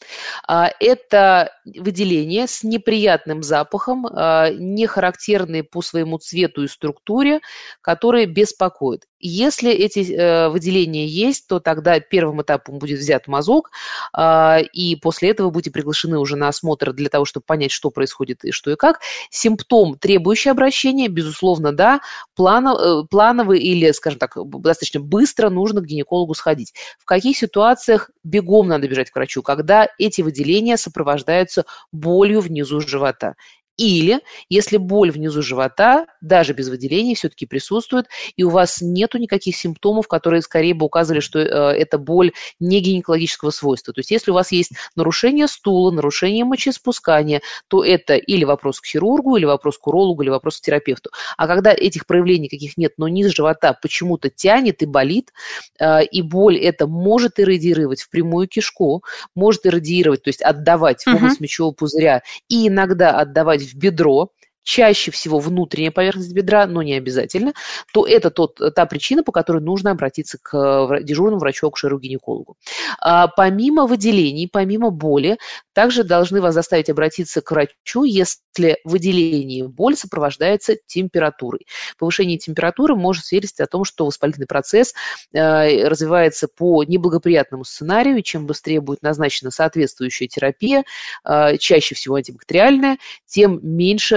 [0.48, 7.40] а,– это выделение с неприятным запахом, а, не характерные по своему цвету и структуре,
[7.82, 9.06] которые беспокоят.
[9.26, 13.72] Если эти э, выделения есть, то тогда первым этапом будет взят мазок,
[14.16, 18.44] э, и после этого будете приглашены уже на осмотр для того, чтобы понять, что происходит
[18.44, 19.00] и что и как.
[19.30, 22.02] Симптом, требующий обращения, безусловно, да,
[22.36, 26.74] планов, э, плановый или, скажем так, достаточно быстро нужно к гинекологу сходить.
[27.00, 29.42] В каких ситуациях бегом надо бежать к врачу?
[29.42, 33.36] Когда эти выделения сопровождаются болью внизу живота.
[33.78, 38.06] Или, если боль внизу живота, даже без выделений, все-таки присутствует,
[38.36, 42.82] и у вас нету никаких симптомов, которые скорее бы указывали, что э, это боль не
[42.82, 43.94] гинекологического свойства.
[43.94, 48.86] То есть, если у вас есть нарушение стула, нарушение мочеиспускания, то это или вопрос к
[48.86, 51.10] хирургу, или вопрос к урологу, или вопрос к терапевту.
[51.38, 55.34] А когда этих проявлений каких нет, но низ живота почему-то тянет и болит,
[55.80, 59.04] э, и боль это может иррадировать в прямую кишку,
[59.36, 64.30] может иррадировать, то есть отдавать в область мочевого пузыря, и иногда отдавать в бедро,
[64.64, 67.54] чаще всего внутренняя поверхность бедра, но не обязательно,
[67.94, 72.56] то это тот, та причина, по которой нужно обратиться к э, дежурному врачу, акушеру-гинекологу.
[73.00, 75.38] А, помимо выделений, помимо боли,
[75.74, 81.66] также должны вас заставить обратиться к врачу, если выделение боль сопровождается температурой.
[81.98, 84.94] Повышение температуры может свидетельствовать о том, что воспалительный процесс
[85.34, 90.84] э, развивается по неблагоприятному сценарию, и чем быстрее будет назначена соответствующая терапия,
[91.26, 94.16] э, чаще всего антибактериальная, тем меньше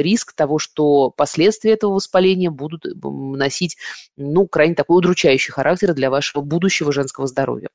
[0.00, 3.76] риск того, что последствия этого воспаления будут носить
[4.16, 7.68] ну, крайне такой удручающий характер для вашего будущего женского здоровья.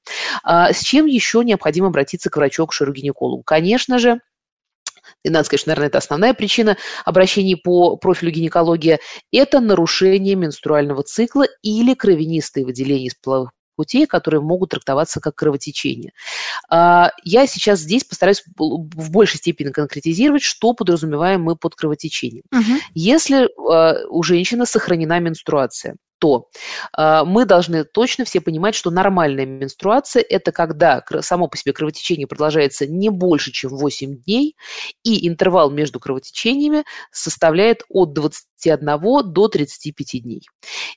[0.44, 4.20] А с чем еще необходимо обратиться к врачу, к гинекологу Конечно же,
[5.24, 9.00] и надо сказать, что, наверное, это основная причина обращений по профилю гинекология,
[9.32, 13.52] это нарушение менструального цикла или кровянистые выделения из половых
[13.82, 16.12] путей, которые могут трактоваться как кровотечение.
[16.70, 22.44] А, я сейчас здесь постараюсь в большей степени конкретизировать, что подразумеваем мы под кровотечением.
[22.52, 22.80] Угу.
[22.94, 26.50] Если а, у женщины сохранена менструация, то
[26.96, 32.28] э, мы должны точно все понимать, что нормальная менструация– это когда само по себе кровотечение
[32.28, 34.56] продолжается не больше, чем 8 дней,
[35.04, 40.42] и интервал между кровотечениями составляет от 21 до 35 дней.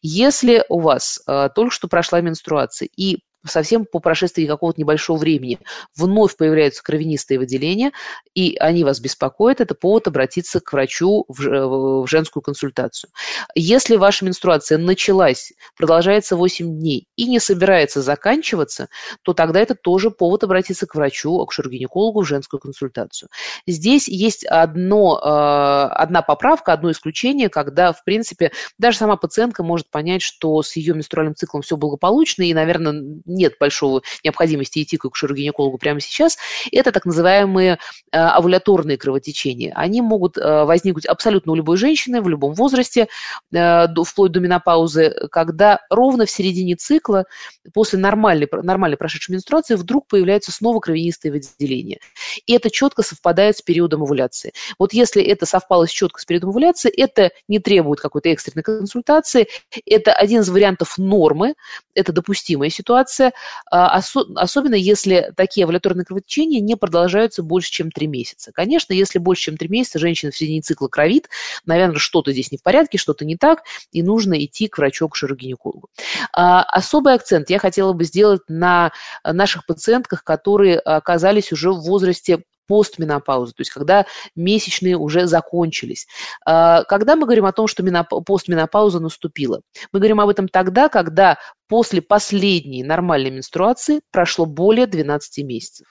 [0.03, 5.59] Если у вас э, только что прошла менструация и совсем по прошествии какого-то небольшого времени
[5.96, 7.92] вновь появляются кровянистые выделения,
[8.35, 13.11] и они вас беспокоят, это повод обратиться к врачу в, в женскую консультацию.
[13.54, 18.88] Если ваша менструация началась, продолжается 8 дней и не собирается заканчиваться,
[19.22, 23.28] то тогда это тоже повод обратиться к врачу, акушеру-гинекологу в женскую консультацию.
[23.66, 29.90] Здесь есть одно, э, одна поправка, одно исключение, когда, в принципе, даже сама пациентка может
[29.90, 33.02] понять, что с ее менструальным циклом все благополучно, и, наверное,
[33.35, 36.38] нет большого необходимости идти к акушеру-гинекологу прямо сейчас,
[36.73, 37.79] это так называемые
[38.11, 39.73] овуляторные кровотечения.
[39.75, 43.09] Они могут возникнуть абсолютно у любой женщины в любом возрасте,
[43.51, 47.25] вплоть до менопаузы, когда ровно в середине цикла,
[47.73, 51.99] после нормальной, нормальной прошедшей менструации, вдруг появляются снова кровянистые выделения.
[52.47, 54.53] И это четко совпадает с периодом овуляции.
[54.79, 59.49] Вот если это совпало четко с периодом овуляции, это не требует какой-то экстренной консультации,
[59.87, 61.55] это один из вариантов нормы,
[61.94, 63.24] это допустимая ситуация,
[63.71, 64.01] а,
[64.37, 68.53] особенно если такие овуляторные кровотечения не продолжаются больше, чем 3 месяца.
[68.53, 71.29] Конечно, если больше, чем 3 месяца женщина в середине цикла кровит,
[71.67, 75.17] наверное, что-то здесь не в порядке, что-то не так, и нужно идти к врачу, к
[75.37, 75.89] гинекологу
[76.33, 78.93] а, Особый акцент я хотела бы сделать на
[79.25, 86.07] наших пациентках, которые оказались уже в возрасте постменопаузы, то есть когда месячные уже закончились.
[86.46, 87.85] А, когда мы говорим о том, что
[88.27, 89.61] постменопауза наступила?
[89.92, 95.87] Мы говорим об этом тогда, когда после последней нормальной менструации прошло более 12 месяцев.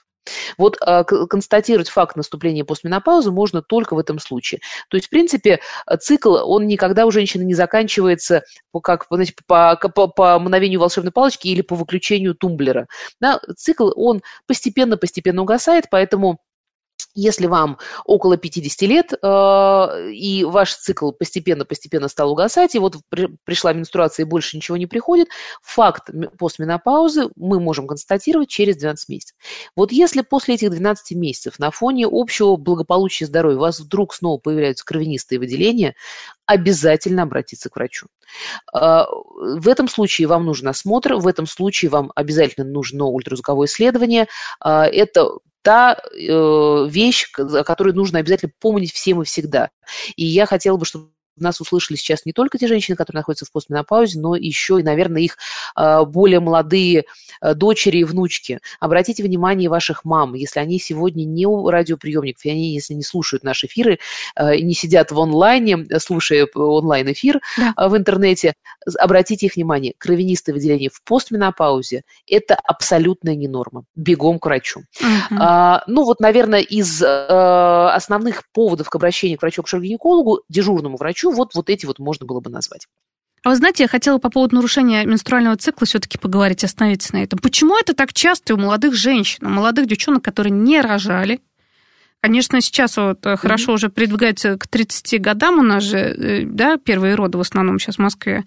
[0.56, 4.60] Вот э, констатировать факт наступления постменопаузы можно только в этом случае.
[4.88, 5.60] То есть, в принципе,
[6.00, 8.42] цикл, он никогда у женщины не заканчивается
[8.82, 12.86] как, знаете, по, по, по мановению волшебной палочки или по выключению тумблера.
[13.20, 13.40] Да?
[13.56, 16.38] Цикл, он постепенно-постепенно угасает, поэтому
[17.14, 23.28] если вам около 50 лет, э, и ваш цикл постепенно-постепенно стал угасать, и вот при,
[23.44, 25.28] пришла менструация и больше ничего не приходит,
[25.62, 29.36] факт постменопаузы мы можем констатировать через 12 месяцев.
[29.76, 34.38] Вот если после этих 12 месяцев на фоне общего благополучия здоровья у вас вдруг снова
[34.38, 35.94] появляются кровянистые выделения,
[36.46, 38.06] обязательно обратиться к врачу.
[38.74, 44.26] Э, в этом случае вам нужен осмотр, в этом случае вам обязательно нужно ультразвуковое исследование.
[44.64, 45.28] Э, это
[45.64, 49.70] та э, вещь, о которой нужно обязательно помнить всем и всегда.
[50.14, 53.52] И я хотела бы, чтобы нас услышали сейчас не только те женщины, которые находятся в
[53.52, 55.38] постменопаузе, но еще и, наверное, их
[55.74, 57.04] а, более молодые
[57.40, 58.60] а, дочери и внучки.
[58.80, 63.44] Обратите внимание ваших мам, если они сегодня не у радиоприемников, и они, если не слушают
[63.44, 63.98] наши эфиры,
[64.34, 67.88] а, не сидят в онлайне, слушая онлайн-эфир да.
[67.88, 68.54] в интернете,
[68.98, 73.84] обратите их внимание, кровянистое выделение в постменопаузе– это абсолютная не норма.
[73.94, 74.80] Бегом к врачу.
[75.00, 75.38] Угу.
[75.40, 81.36] А, ну вот, наверное, из а, основных поводов к обращению к врачу-гинекологу, дежурному врачу, врачу,
[81.36, 82.86] вот, вот эти вот можно было бы назвать.
[83.42, 87.38] А вы знаете, я хотела по поводу нарушения менструального цикла все-таки поговорить, остановиться на этом.
[87.38, 91.40] Почему это так часто у молодых женщин, у молодых девчонок, которые не рожали,
[92.24, 93.36] Конечно, сейчас вот mm-hmm.
[93.36, 97.78] хорошо уже придвигается к 30 годам у нас же, э, да, первые роды в основном
[97.78, 98.44] сейчас в Москве.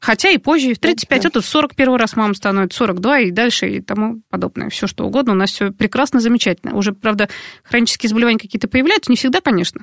[0.00, 1.28] Хотя и позже, в 35 mm-hmm.
[1.28, 4.70] это 41 раз мама становится, 42 и дальше и тому подобное.
[4.70, 5.32] Все что угодно.
[5.32, 6.74] У нас все прекрасно, замечательно.
[6.74, 7.28] Уже, правда,
[7.64, 9.82] хронические заболевания какие-то появляются, не всегда, конечно.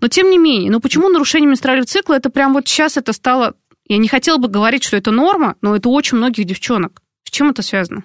[0.00, 3.54] Но тем не менее, ну почему нарушение менструального цикла, это прям вот сейчас это стало...
[3.88, 7.02] Я не хотела бы говорить, что это норма, но это очень многих девчонок.
[7.24, 8.04] С чем это связано?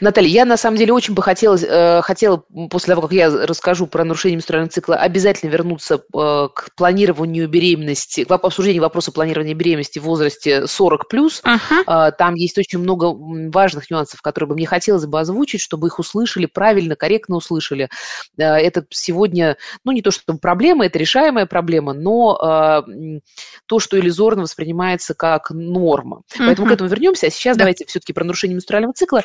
[0.00, 3.86] Наталья, я на самом деле очень бы хотела, э, хотела после того, как я расскажу
[3.86, 9.98] про нарушение менструального цикла, обязательно вернуться э, к планированию беременности, к обсуждению вопроса планирования беременности
[9.98, 11.40] в возрасте 40+.
[11.42, 12.08] Ага.
[12.08, 13.12] Э, там есть очень много
[13.50, 17.88] важных нюансов, которые бы мне хотелось бы озвучить, чтобы их услышали правильно, корректно услышали.
[18.36, 23.20] Э, это сегодня, ну не то чтобы проблема, это решаемая проблема, но э,
[23.66, 26.22] то, что иллюзорно воспринимается как норма.
[26.36, 26.70] Поэтому угу.
[26.70, 27.26] к этому вернемся.
[27.26, 27.60] А сейчас да.
[27.60, 29.22] давайте все-таки про нарушение менструального цикла.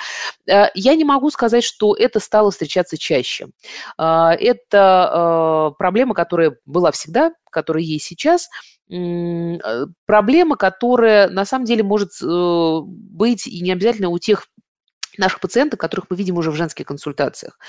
[0.49, 3.47] Э, я не могу сказать, что это стало встречаться чаще.
[3.97, 8.49] Э, это э, проблема, которая была всегда, которая есть сейчас,
[10.06, 14.47] проблема, которая на самом деле может быть и не обязательно у тех
[15.17, 17.60] наших пациенток, которых мы видим уже в женских консультациях.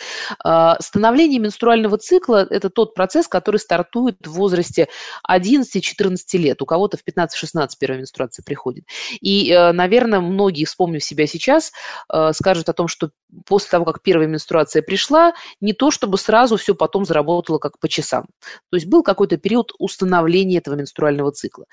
[0.43, 4.89] А, становление менструального цикла– это тот процесс, который стартует в возрасте
[5.29, 6.63] 11-14 лет.
[6.63, 8.85] У кого-то в 15-16 первая менструация приходит.
[9.21, 11.73] И, э, наверное, многие, вспомнив себя сейчас,
[12.13, 13.11] э, скажут о том, что
[13.47, 17.89] после того, как первая менструация пришла, не то чтобы сразу все потом заработало как по
[17.89, 18.27] часам.
[18.71, 21.65] То есть был какой-то период установления этого менструального цикла.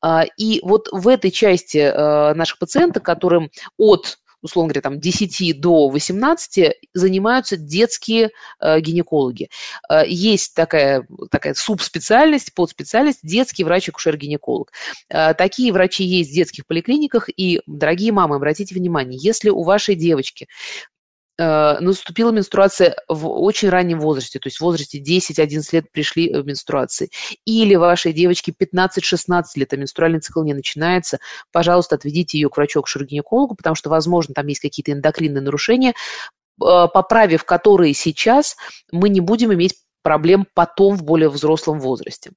[0.00, 5.60] А, и вот в этой части э, наших пациенток, которым от условно говоря, там 10
[5.60, 9.50] до 18 занимаются детские э, гинекологи.
[9.88, 14.72] Э, есть такая, такая субспециальность, подспециальность детский врач-акушер-гинеколог.
[15.08, 19.94] Э, такие врачи есть в детских поликлиниках, и, дорогие мамы, обратите внимание, если у вашей
[19.94, 20.48] девочки
[21.40, 27.10] наступила менструация в очень раннем возрасте, то есть в возрасте 10-11 лет пришли в менструации,
[27.44, 31.18] или вашей девочке 15-16 лет, а менструальный цикл не начинается,
[31.52, 35.90] пожалуйста, отведите ее к врачу, к гинекологу потому что, возможно, там есть какие-то эндокринные нарушения,
[35.90, 35.94] э,
[36.92, 38.56] поправив которые сейчас,
[38.92, 42.32] мы не будем иметь проблем потом в более взрослом возрасте.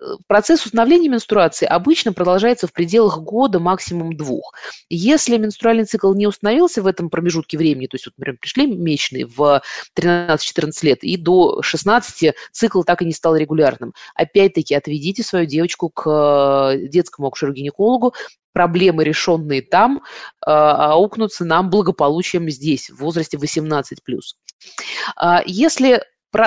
[0.00, 4.54] А, процесс установления менструации обычно продолжается в пределах года, максимум двух.
[4.88, 9.26] Если менструальный цикл не установился в этом промежутке времени, то есть, вот, например, пришли месячные
[9.26, 9.62] в
[9.98, 15.88] 13-14 лет, и до 16 цикл так и не стал регулярным, опять-таки отведите свою девочку
[15.90, 18.14] к детскому акушеру-гинекологу,
[18.52, 20.02] проблемы, решенные там,
[20.40, 23.82] а, аукнутся нам благополучием здесь, в возрасте 18+.
[25.14, 25.42] А,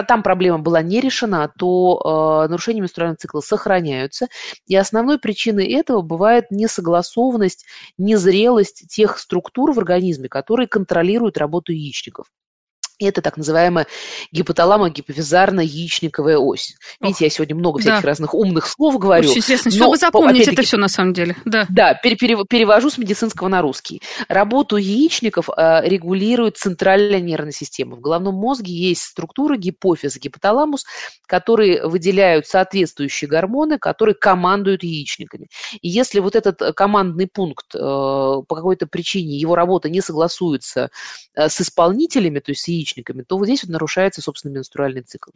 [0.08, 4.28] там проблема была не решена, то э, нарушения менструального цикла сохраняются.
[4.68, 7.66] И основной причиной этого бывает несогласованность,
[7.98, 12.28] незрелость тех структур в организме, которые контролируют работу яичников.
[13.00, 13.88] Это так называемая
[14.34, 16.76] гипоталамо-гипофизарно-яичниковая ось.
[17.02, 18.08] Видите, я сегодня много всяких да.
[18.08, 19.30] разных умных слов говорю.
[19.30, 21.36] Очень интересно, чтобы запомнить это все на самом деле.
[21.46, 24.02] Да, да пере перевожу с медицинского на русский.
[24.28, 27.96] Работу яичников э, регулирует центральная нервная система.
[27.96, 30.86] В головном мозге есть структура гипофиз, гипоталамус,
[31.26, 35.48] которые выделяют соответствующие гормоны, которые командуют яичниками.
[35.82, 40.90] И если вот этот командный пункт э, по какой-то причине, его работа не согласуется
[41.36, 45.02] э, с исполнителями, то есть с яичниками, яичниками, то вот здесь вот нарушается, собственно, менструальный
[45.02, 45.32] цикл.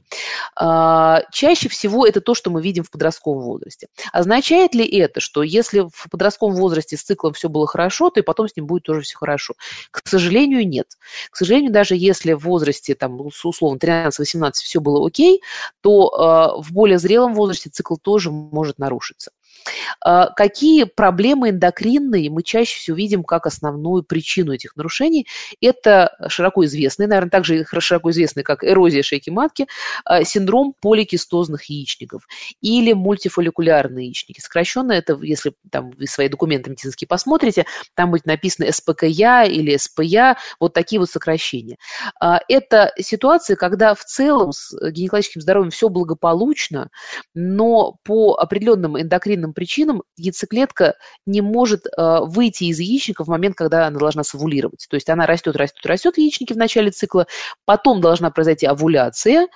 [0.55, 3.87] А, чаще всего это то, что мы видим в подростковом возрасте.
[4.11, 8.23] Означает ли это, что если в подростковом возрасте с циклом все было хорошо, то и
[8.23, 9.55] потом с ним будет тоже все хорошо?
[9.91, 10.87] К сожалению, нет.
[11.29, 15.41] К сожалению, даже если в возрасте, там, условно, 13-18 все было окей,
[15.81, 19.31] то э, в более зрелом возрасте цикл тоже может нарушиться.
[20.01, 25.27] А, какие проблемы эндокринные мы чаще всего видим как основную причину этих нарушений?
[25.61, 29.67] Это широко известный, наверное, также широко известный, как эрозия шейки матки,
[30.05, 32.27] а, синдром поликистозных яичников
[32.61, 34.39] или мультифолликулярные яичники.
[34.39, 40.37] Сокращенно это, если там вы свои документы медицинские посмотрите, там будет написано СПКЯ или СПЯ,
[40.59, 41.77] вот такие вот сокращения.
[42.19, 46.89] А, это ситуация, когда в целом с гинекологическим здоровьем все благополучно,
[47.33, 50.95] но по определенным эндокринным причинам яйцеклетка
[51.25, 54.87] не может э, выйти из яичника в момент, когда она должна совулировать.
[54.89, 57.27] То есть она растет, растет, растет в яичнике в начале цикла,
[57.65, 59.47] потом должна произойти овуляция,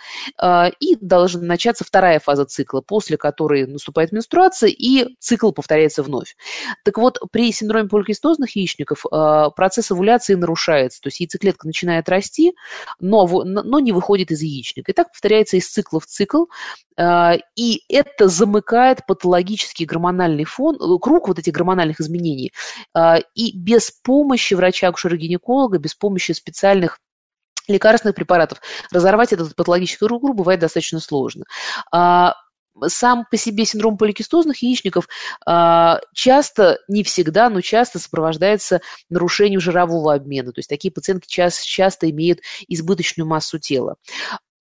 [0.42, 6.36] э, и должна начаться вторая фаза цикла, после которой наступает менструация, и цикл повторяется вновь.
[6.84, 12.54] Так вот, при синдроме поликистозных яичников э, процесс овуляции нарушается, то есть яйцеклетка начинает расти,
[13.00, 14.92] но, но не выходит из яичника.
[14.92, 16.46] И так повторяется из цикла в цикл,
[16.98, 22.54] э, и это замыкает патологический гормональный фон, э, круг вот этих гормональных изменений.
[22.94, 27.00] А, и без помощи врача-акушера-гинеколога, без помощи специальных
[27.68, 28.62] лекарственных препаратов
[28.92, 31.44] разорвать этот патологический круг бывает достаточно сложно
[31.92, 32.34] а,
[32.86, 35.08] сам по себе синдром поликистозных яичников
[35.46, 40.52] а, часто, не всегда, но часто сопровождается нарушением жирового обмена.
[40.52, 43.96] То есть такие пациентки часто имеют избыточную массу тела.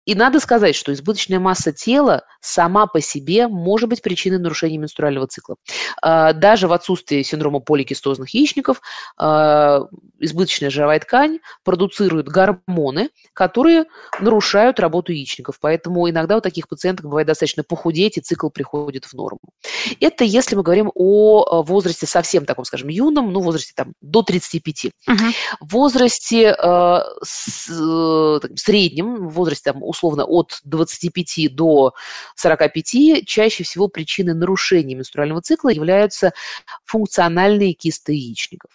[0.06, 5.28] И надо сказать, что избыточная масса тела сама по себе может быть причиной нарушения менструального
[5.28, 5.56] цикла.
[6.02, 8.82] А, даже в отсутствии синдрома поликистозных яичников
[9.18, 9.86] а,
[10.20, 13.86] избыточная жировая ткань продуцирует гормоны, которые
[14.20, 15.60] нарушают работу яичников.
[15.60, 19.39] Поэтому иногда у таких пациенток бывает достаточно похудеть, и цикл приходит в норму.
[19.99, 24.91] Это если мы говорим о возрасте совсем таком, скажем, юном, ну, возрасте там до 35.
[25.08, 25.16] Угу.
[25.62, 31.94] В возрасте э, с, э, среднем, в возрасте там, условно от 25 до
[32.36, 36.34] 45, чаще всего причиной нарушения менструального цикла являются
[36.86, 38.72] функциональные кисты яичников.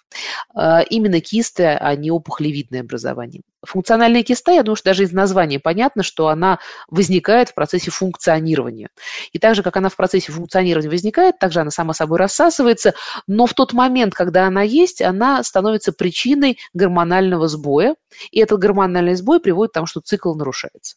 [0.54, 3.42] А, именно кисты, а не опухолевидное образование.
[3.64, 8.88] Функциональная киста, я думаю, что даже из названия понятно, что она возникает в процессе функционирования.
[9.32, 12.94] И так же, как она в процессе функционирования возникает, так же она сама собой рассасывается,
[13.26, 17.96] но в тот момент, когда она есть, она становится причиной гормонального сбоя,
[18.30, 20.96] и этот гормональный сбой приводит к тому, что цикл нарушается.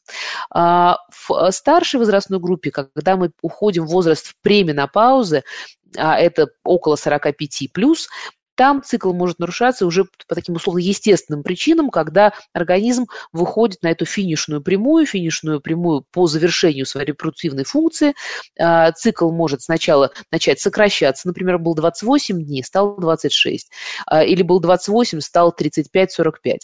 [0.52, 5.44] А, в старшей возрастной группе, когда мы уходим в возраст пременопаузы,
[5.98, 8.08] а это около 45 плюс,
[8.60, 14.04] там цикл может нарушаться уже по таким условно естественным причинам, когда организм выходит на эту
[14.04, 18.16] финишную прямую, финишную прямую по завершению своей репродуктивной функции.
[18.60, 23.72] А, цикл может сначала начать сокращаться, например, был 28 дней, стал 26,
[24.08, 26.58] а, или был 28, стал 35-45.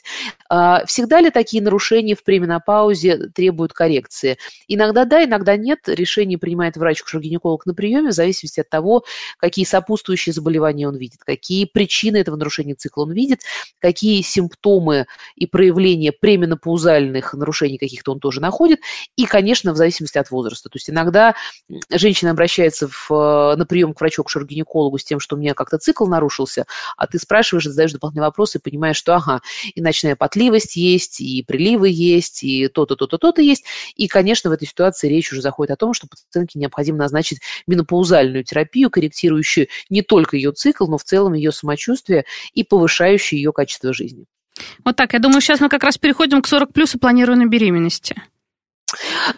[0.50, 4.38] А, всегда ли такие нарушения в пременопаузе требуют коррекции?
[4.68, 5.80] Иногда да, иногда нет.
[5.88, 9.06] Решение принимает врач-гинеколог на приеме в зависимости от того,
[9.40, 13.42] какие сопутствующие заболевания он видит, какие причины причины этого нарушения цикла он видит,
[13.80, 15.06] какие симптомы
[15.36, 18.80] и проявления пременопаузальных нарушений каких-то он тоже находит,
[19.16, 20.68] и, конечно, в зависимости от возраста.
[20.70, 21.36] То есть иногда
[21.92, 25.78] женщина обращается в, на прием к врачу, к гинекологу с тем, что у меня как-то
[25.78, 26.66] цикл нарушился,
[26.98, 29.42] а ты спрашиваешь, задаешь дополнительные вопросы и понимаешь, что ага,
[29.76, 33.66] и ночная потливость есть, и приливы есть, и то-то, то-то, то-то есть.
[33.96, 38.44] И, конечно, в этой ситуации речь уже заходит о том, что пациентке необходимо назначить менопаузальную
[38.44, 41.75] терапию, корректирующую не только ее цикл, но в целом ее самочувствие
[42.54, 44.26] и повышающую ее качество жизни.
[44.84, 48.16] Вот так, я думаю, сейчас мы как раз переходим к 40 плюс и планированной беременности.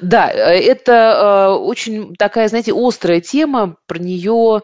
[0.01, 3.77] Да, э, это э, очень такая, знаете, острая тема.
[3.87, 4.61] Про нее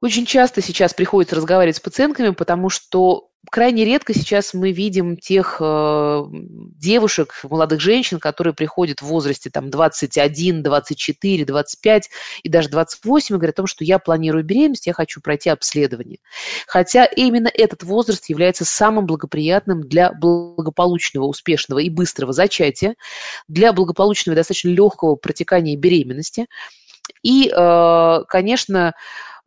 [0.00, 5.56] очень часто сейчас приходится разговаривать с пациентками, потому что крайне редко сейчас мы видим тех
[5.60, 12.10] э, девушек, молодых женщин, которые приходят в возрасте там, 21, 24, 25
[12.42, 16.18] и даже 28 и говорят о том, что я планирую беременность, я хочу пройти обследование.
[16.66, 22.94] Хотя именно этот возраст является самым благоприятным для благополучного, успешного и быстрого зачатия,
[23.48, 26.46] для благополучного и достаточно легкого протекания беременности.
[27.22, 28.94] И, э, конечно,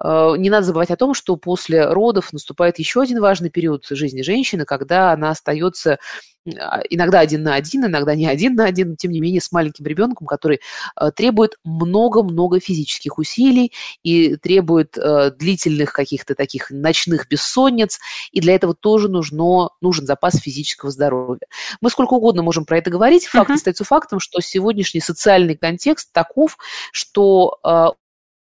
[0.04, 4.66] не надо забывать о том, что после родов наступает еще один важный период жизни женщины,
[4.66, 6.00] когда она остается
[6.48, 9.52] а, иногда один на один, иногда не один на один, но тем не менее с
[9.52, 10.60] маленьким ребенком, который
[11.00, 13.72] э, требует много-много физических усилий
[14.02, 18.00] и требует э, длительных каких-то таких ночных бессонниц,
[18.32, 21.46] и для этого тоже нужно, нужен запас физического здоровья.
[21.80, 23.56] Мы сколько угодно можем про это говорить, факт uh-huh.
[23.56, 26.58] остается фактом, что сегодняшний социальный контекст таков,
[26.92, 27.60] что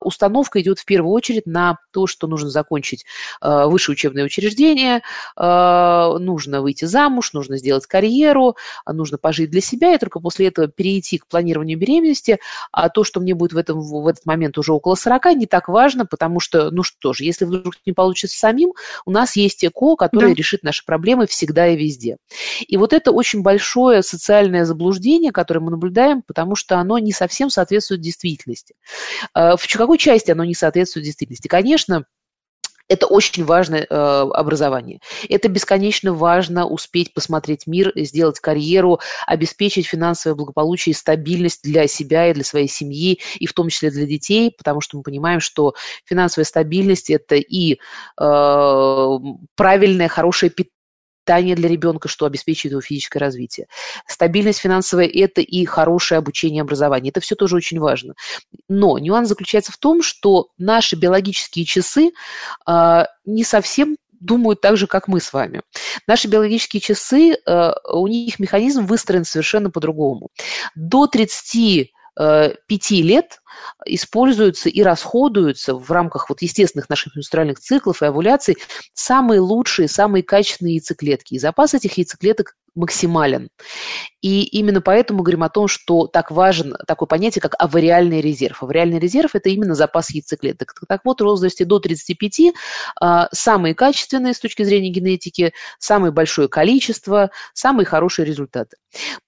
[0.00, 3.04] установка идет в первую очередь на то, что нужно закончить
[3.40, 5.02] э, высшее учебное учреждение,
[5.36, 10.68] э, нужно выйти замуж, нужно сделать карьеру, нужно пожить для себя, и только после этого
[10.68, 12.38] перейти к планированию беременности.
[12.72, 15.68] А то, что мне будет в, этом, в этот момент уже около 40, не так
[15.68, 18.72] важно, потому что, ну что же, если вдруг не получится самим,
[19.04, 20.34] у нас есть ЭКО, которое да.
[20.34, 22.16] решит наши проблемы всегда и везде.
[22.66, 27.50] И вот это очень большое социальное заблуждение, которое мы наблюдаем, потому что оно не совсем
[27.50, 28.74] соответствует действительности.
[29.34, 31.48] Э, в какой части оно не соответствует действительности?
[31.48, 32.04] Конечно,
[32.88, 35.00] это очень важное э, образование.
[35.30, 42.28] Это бесконечно важно успеть посмотреть мир, сделать карьеру, обеспечить финансовое благополучие и стабильность для себя
[42.28, 45.72] и для своей семьи, и в том числе для детей, потому что мы понимаем, что
[46.04, 47.78] финансовая стабильность– это и
[48.20, 49.16] э,
[49.56, 50.77] правильное, хорошее питание,
[51.28, 53.66] питание для ребенка, что обеспечивает его физическое развитие.
[54.06, 57.10] Стабильность финансовая– это и хорошее обучение, образование.
[57.10, 58.14] Это все тоже очень важно.
[58.66, 62.12] Но нюанс заключается в том, что наши биологические часы
[62.66, 65.60] э, не совсем думают так же, как мы с вами.
[66.06, 70.30] Наши биологические часы, э, у них механизм выстроен совершенно по-другому.
[70.74, 71.92] До 30
[72.66, 73.40] пяти лет
[73.86, 78.56] используются и расходуются в рамках вот естественных наших менструальных циклов и овуляций
[78.92, 81.34] самые лучшие, самые качественные яйцеклетки.
[81.34, 83.48] И запас этих яйцеклеток максимален.
[84.20, 88.62] И именно поэтому говорим о том, что так важен такое понятие, как авариальный резерв.
[88.62, 90.74] Авариальный резерв– это именно запас яйцеклеток.
[90.88, 92.52] Так вот, в возрасте до 35
[93.00, 98.76] а, самые качественные с точки зрения генетики, самое большое количество, самые хорошие результаты.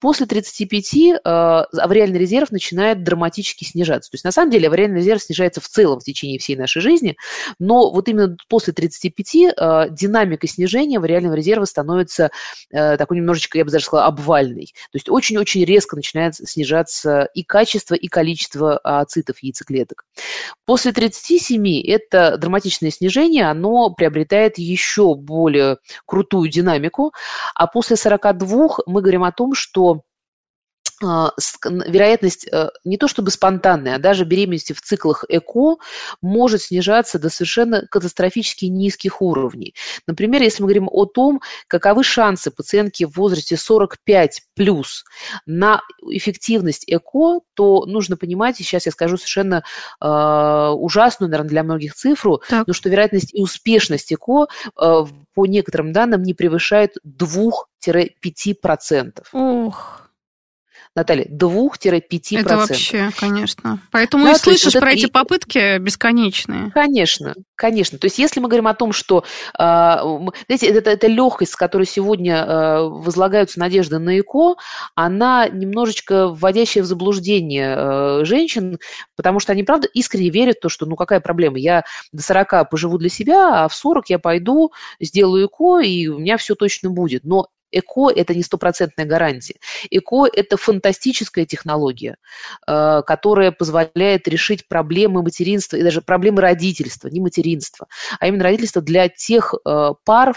[0.01, 4.11] После 35 а, авариальный резерв начинает драматически снижаться.
[4.11, 7.15] То есть, на самом деле, авариальный резерв снижается в целом в течение всей нашей жизни,
[7.59, 12.29] но вот именно после 35 а, динамика снижения авариального резерва становится
[12.71, 14.73] такой немножечко, я бы даже сказала, обвальной.
[14.91, 20.05] То есть очень-очень резко начинает снижаться и качество, и количество ацитов яйцеклеток.
[20.65, 27.13] После 37 это драматичное снижение, оно приобретает еще более крутую динамику,
[27.55, 30.01] а после 42 мы говорим о том, что
[31.01, 35.77] вероятность э, не то чтобы спонтанная, а даже беременности в циклах ЭКО
[36.21, 39.75] может снижаться до совершенно катастрофически низких уровней.
[40.07, 45.03] Например, если мы говорим о том, каковы шансы пациентки в возрасте 45 плюс
[45.45, 49.63] на эффективность ЭКО, то нужно понимать, и сейчас я скажу совершенно
[49.99, 52.67] э, ужасную, наверное, для многих цифру, так.
[52.67, 54.47] но что вероятность и успешность ЭКО
[54.79, 59.23] э, по некоторым данным не превышает 2-5%.
[59.33, 60.00] Ох.
[60.93, 62.37] Наталья, 2-5%.
[62.37, 63.79] Это вообще, конечно.
[63.91, 66.69] Поэтому да, и слышишь вот про эти попытки бесконечные.
[66.71, 67.97] Конечно, конечно.
[67.97, 69.23] То есть если мы говорим о том, что,
[69.57, 70.03] а,
[70.47, 74.55] знаете, это, это легкость, с которой сегодня а, возлагаются надежды на ЭКО,
[74.93, 78.77] она немножечко вводящая в заблуждение а, женщин,
[79.15, 82.69] потому что они, правда, искренне верят в то, что, ну, какая проблема, я до 40
[82.69, 86.89] поживу для себя, а в 40 я пойду, сделаю ЭКО, и у меня все точно
[86.89, 87.23] будет.
[87.23, 89.55] Но ЭКО– это не стопроцентная гарантия.
[89.89, 92.17] ЭКО– это фантастическая технология,
[92.67, 97.87] э, которая позволяет решить проблемы материнства и даже проблемы родительства, не материнства,
[98.19, 100.35] а именно родительства для тех э, пар,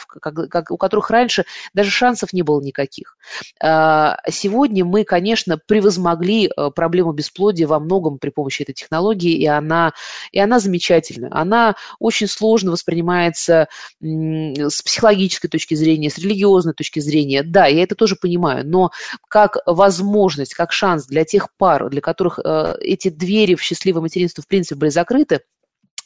[0.71, 3.17] у которых раньше даже шансов не было никаких.
[3.63, 9.93] Э, сегодня мы, конечно, превозмогли проблему бесплодия во многом при помощи этой технологии, и она,
[10.33, 11.29] и она замечательна.
[11.31, 13.69] Она очень сложно воспринимается
[14.01, 17.24] с психологической точки зрения, с религиозной точки зрения.
[17.45, 18.91] Да, я это тоже понимаю, но
[19.29, 24.43] как возможность, как шанс для тех пар, для которых э, эти двери в счастливое материнство
[24.43, 25.41] в принципе были закрыты,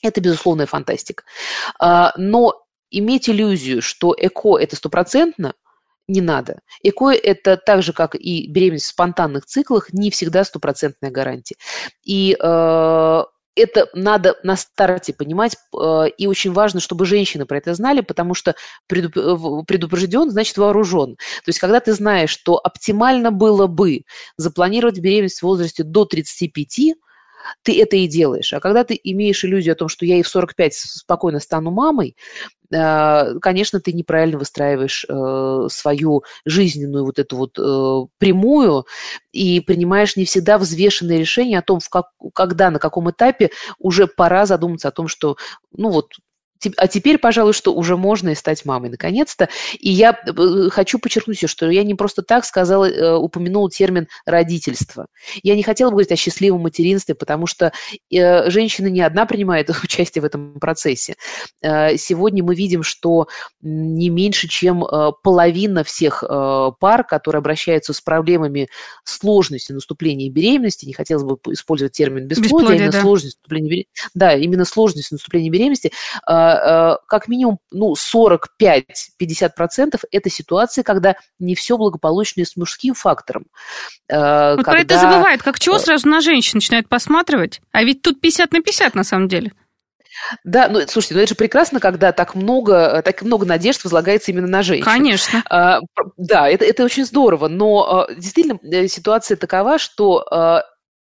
[0.03, 1.25] это безусловная фантастика.
[1.83, 5.55] Э, но иметь иллюзию, что ЭКО– это стопроцентно,
[6.07, 6.61] не надо.
[6.83, 11.57] ЭКО– это так же, как и беременность в спонтанных циклах, не всегда стопроцентная гарантия.
[12.03, 13.23] И э,
[13.59, 18.35] это надо на старте понимать, э, и очень важно, чтобы женщины про это знали, потому
[18.35, 18.55] что
[18.87, 21.17] предупрежден, значит вооружен.
[21.17, 24.03] То есть, когда ты знаешь, что оптимально было бы
[24.37, 26.95] запланировать беременность в возрасте до 35,
[27.63, 28.53] ты это и делаешь.
[28.53, 32.17] А когда ты имеешь иллюзию о том, что я и в 45 спокойно стану мамой,
[32.17, 38.87] э, конечно, ты неправильно выстраиваешь э, свою жизненную вот эту вот э, прямую
[39.33, 44.07] и принимаешь не всегда взвешенные решения о том, в как, когда, на каком этапе уже
[44.07, 45.37] пора задуматься о том, что,
[45.73, 46.13] ну вот,
[46.77, 49.49] а теперь, пожалуй, что уже можно и стать мамой, наконец-то.
[49.79, 55.07] И я э, хочу подчеркнуть, что я не просто так сказала, э, упомянула термин родительство.
[55.43, 57.73] Я не хотела бы говорить о счастливом материнстве, потому что
[58.11, 61.15] э, женщина не одна принимает участие в этом процессе.
[61.63, 63.29] Сегодня мы видим, что
[63.61, 64.85] не меньше, чем
[65.23, 66.25] половина всех
[66.81, 68.69] пар, которые обращаются с проблемами
[69.05, 73.01] сложности наступления беременности, не хотелось бы использовать термин бесплодие, бесплодие именно да.
[73.01, 75.93] сложность наступления беременности, да, именно сложность наступления беременности,
[77.07, 83.47] как минимум ну, 45-50% это ситуации, когда не все благополучно с мужским фактором.
[84.09, 84.73] Э, вот когда...
[84.73, 85.43] про это забывают.
[85.43, 87.61] Как чего э, сразу на женщин начинают посматривать?
[87.73, 89.53] А ведь тут 50 на 50 на самом деле.
[90.43, 94.49] Да, ну слушайте, ну это же прекрасно, когда так много, так много надежд возлагается именно
[94.49, 94.85] на женщин.
[94.85, 95.45] Конечно.
[95.49, 95.81] А,
[96.17, 100.65] да, это, это очень здорово, но действительно ситуация такова, что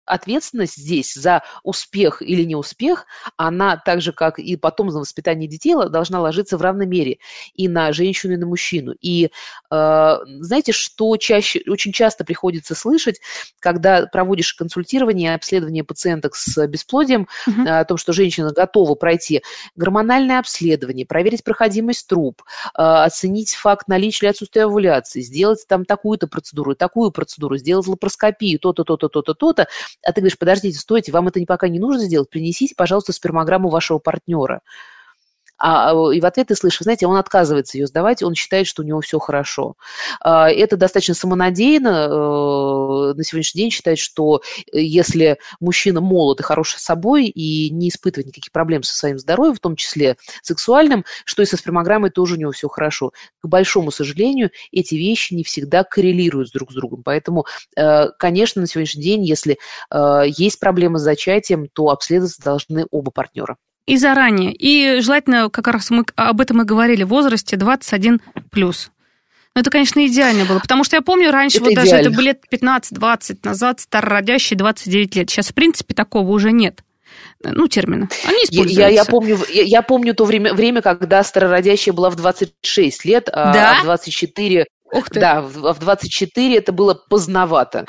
[0.09, 3.07] ответственность здесь за успех или неуспех,
[3.37, 7.19] она так же, как и потом за воспитание детей, должна ложиться в равной мере
[7.55, 8.95] и на женщину, и на мужчину.
[9.01, 9.31] И
[9.71, 13.21] э, знаете, что чаще, очень часто приходится слышать,
[13.61, 17.63] когда проводишь консультирование, обследование пациенток с бесплодием, угу.
[17.67, 19.43] о том, что женщина готова пройти
[19.77, 22.43] гормональное обследование, проверить проходимость труб,
[22.77, 28.59] э, оценить факт наличия или отсутствия овуляции, сделать там такую-то процедуру, такую процедуру, сделать лапароскопию,
[28.59, 29.67] то-то, то-то, то-то, то-то,
[30.05, 33.99] а ты говоришь, подождите, стойте, вам это пока не нужно сделать, принесите, пожалуйста, спермограмму вашего
[33.99, 34.63] партнера.
[35.59, 38.83] А, а, и в ответ ты слышишь, знаете, он отказывается ее сдавать, он считает, что
[38.83, 39.75] у него все хорошо.
[40.21, 42.09] А, это достаточно самонадеянно.
[42.09, 44.41] Э, на сегодняшний день считать, что
[44.73, 49.55] э, если мужчина молод и хорош собой и не испытывает никаких проблем со своим здоровьем,
[49.55, 53.13] в том числе сексуальным, что и со спермограммой тоже у него все хорошо.
[53.43, 57.03] К большому сожалению, эти вещи не всегда коррелируют друг с другом.
[57.03, 57.47] Поэтому,
[57.77, 59.59] э, конечно, на сегодняшний день, если
[60.27, 63.57] есть проблемы с зачатием, то обследоваться должны оба партнера
[63.89, 64.53] и заранее.
[64.53, 68.21] И желательно, как раз мы об этом и говорили, в возрасте 21
[68.51, 68.91] плюс.
[69.55, 71.91] Но это, конечно, идеально было, потому что я помню раньше, это вот идеально.
[71.91, 75.31] даже это было лет 15-20 назад, старородящие 29 лет.
[75.31, 76.83] Сейчас, в принципе, такого уже нет
[77.43, 78.09] ну, термина.
[78.25, 78.81] Они используются.
[78.81, 83.29] Я, я, помню, я, я помню то время, время, когда старородящая была в 26 лет,
[83.33, 83.77] а да?
[83.79, 85.21] а в 24 Ух ты.
[85.21, 87.85] Да, в, в 24 это было поздновато.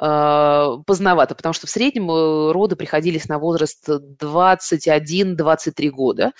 [0.00, 6.32] э, поздновато, потому что в среднем э, роды приходились на возраст 21-23 года.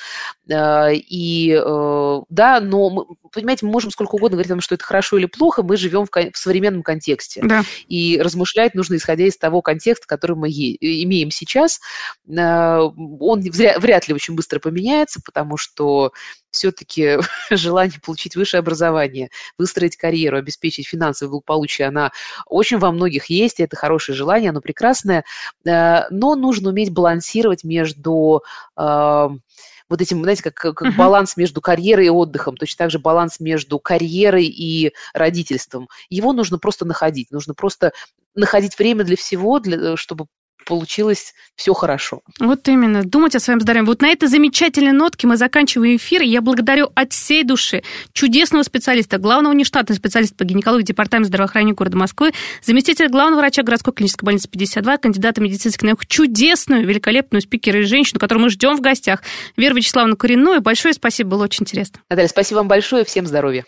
[0.49, 4.85] Э, и э, да, но, понимаете, мы можем сколько угодно говорить о том, что это
[4.85, 7.41] хорошо или плохо, мы живем в, в современном контексте.
[7.43, 7.63] Да.
[7.89, 11.81] И размышлять нужно исходя из того контекста, который мы имеем сейчас.
[12.29, 16.13] Э, он вряд ли очень быстро поменяется, потому что
[16.51, 17.19] все-таки
[17.51, 19.29] желание получить высшее образование,
[19.59, 22.13] выстроить карьеру, обеспечить финансовое благополучие, она
[22.47, 25.25] очень во многих есть, и это хорошее желание, оно прекрасное,
[25.67, 28.43] э, но нужно уметь балансировать между
[28.77, 29.29] э,
[29.89, 30.97] вот этим, знаете, как, как uh-huh.
[30.97, 35.89] баланс между карьерой и отдыхом, точно так же баланс между карьерой и родительством.
[36.09, 37.93] Его нужно просто находить, нужно просто
[38.35, 40.27] находить время для всего, для, чтобы
[40.65, 42.23] получилось все хорошо.
[42.41, 43.87] Вот именно, думать о своем здоровье.
[43.87, 46.23] Вот на этой замечательной нотке мы заканчиваем эфир.
[46.23, 51.97] Я благодарю от всей души чудесного специалиста, главного нештатного специалиста по гинекологии Департамента здравоохранения города
[51.97, 57.83] Москвы, заместителя главного врача городской клинической больницы 52, кандидата медицинских наук, чудесную, великолепную спикера и
[57.83, 59.23] женщину, которую мы ждем в гостях,
[59.57, 60.61] Веру Вячеславовну Коренную.
[60.61, 62.01] Большое спасибо, было очень интересно.
[62.11, 63.65] Наталья, спасибо вам большое, всем здоровья.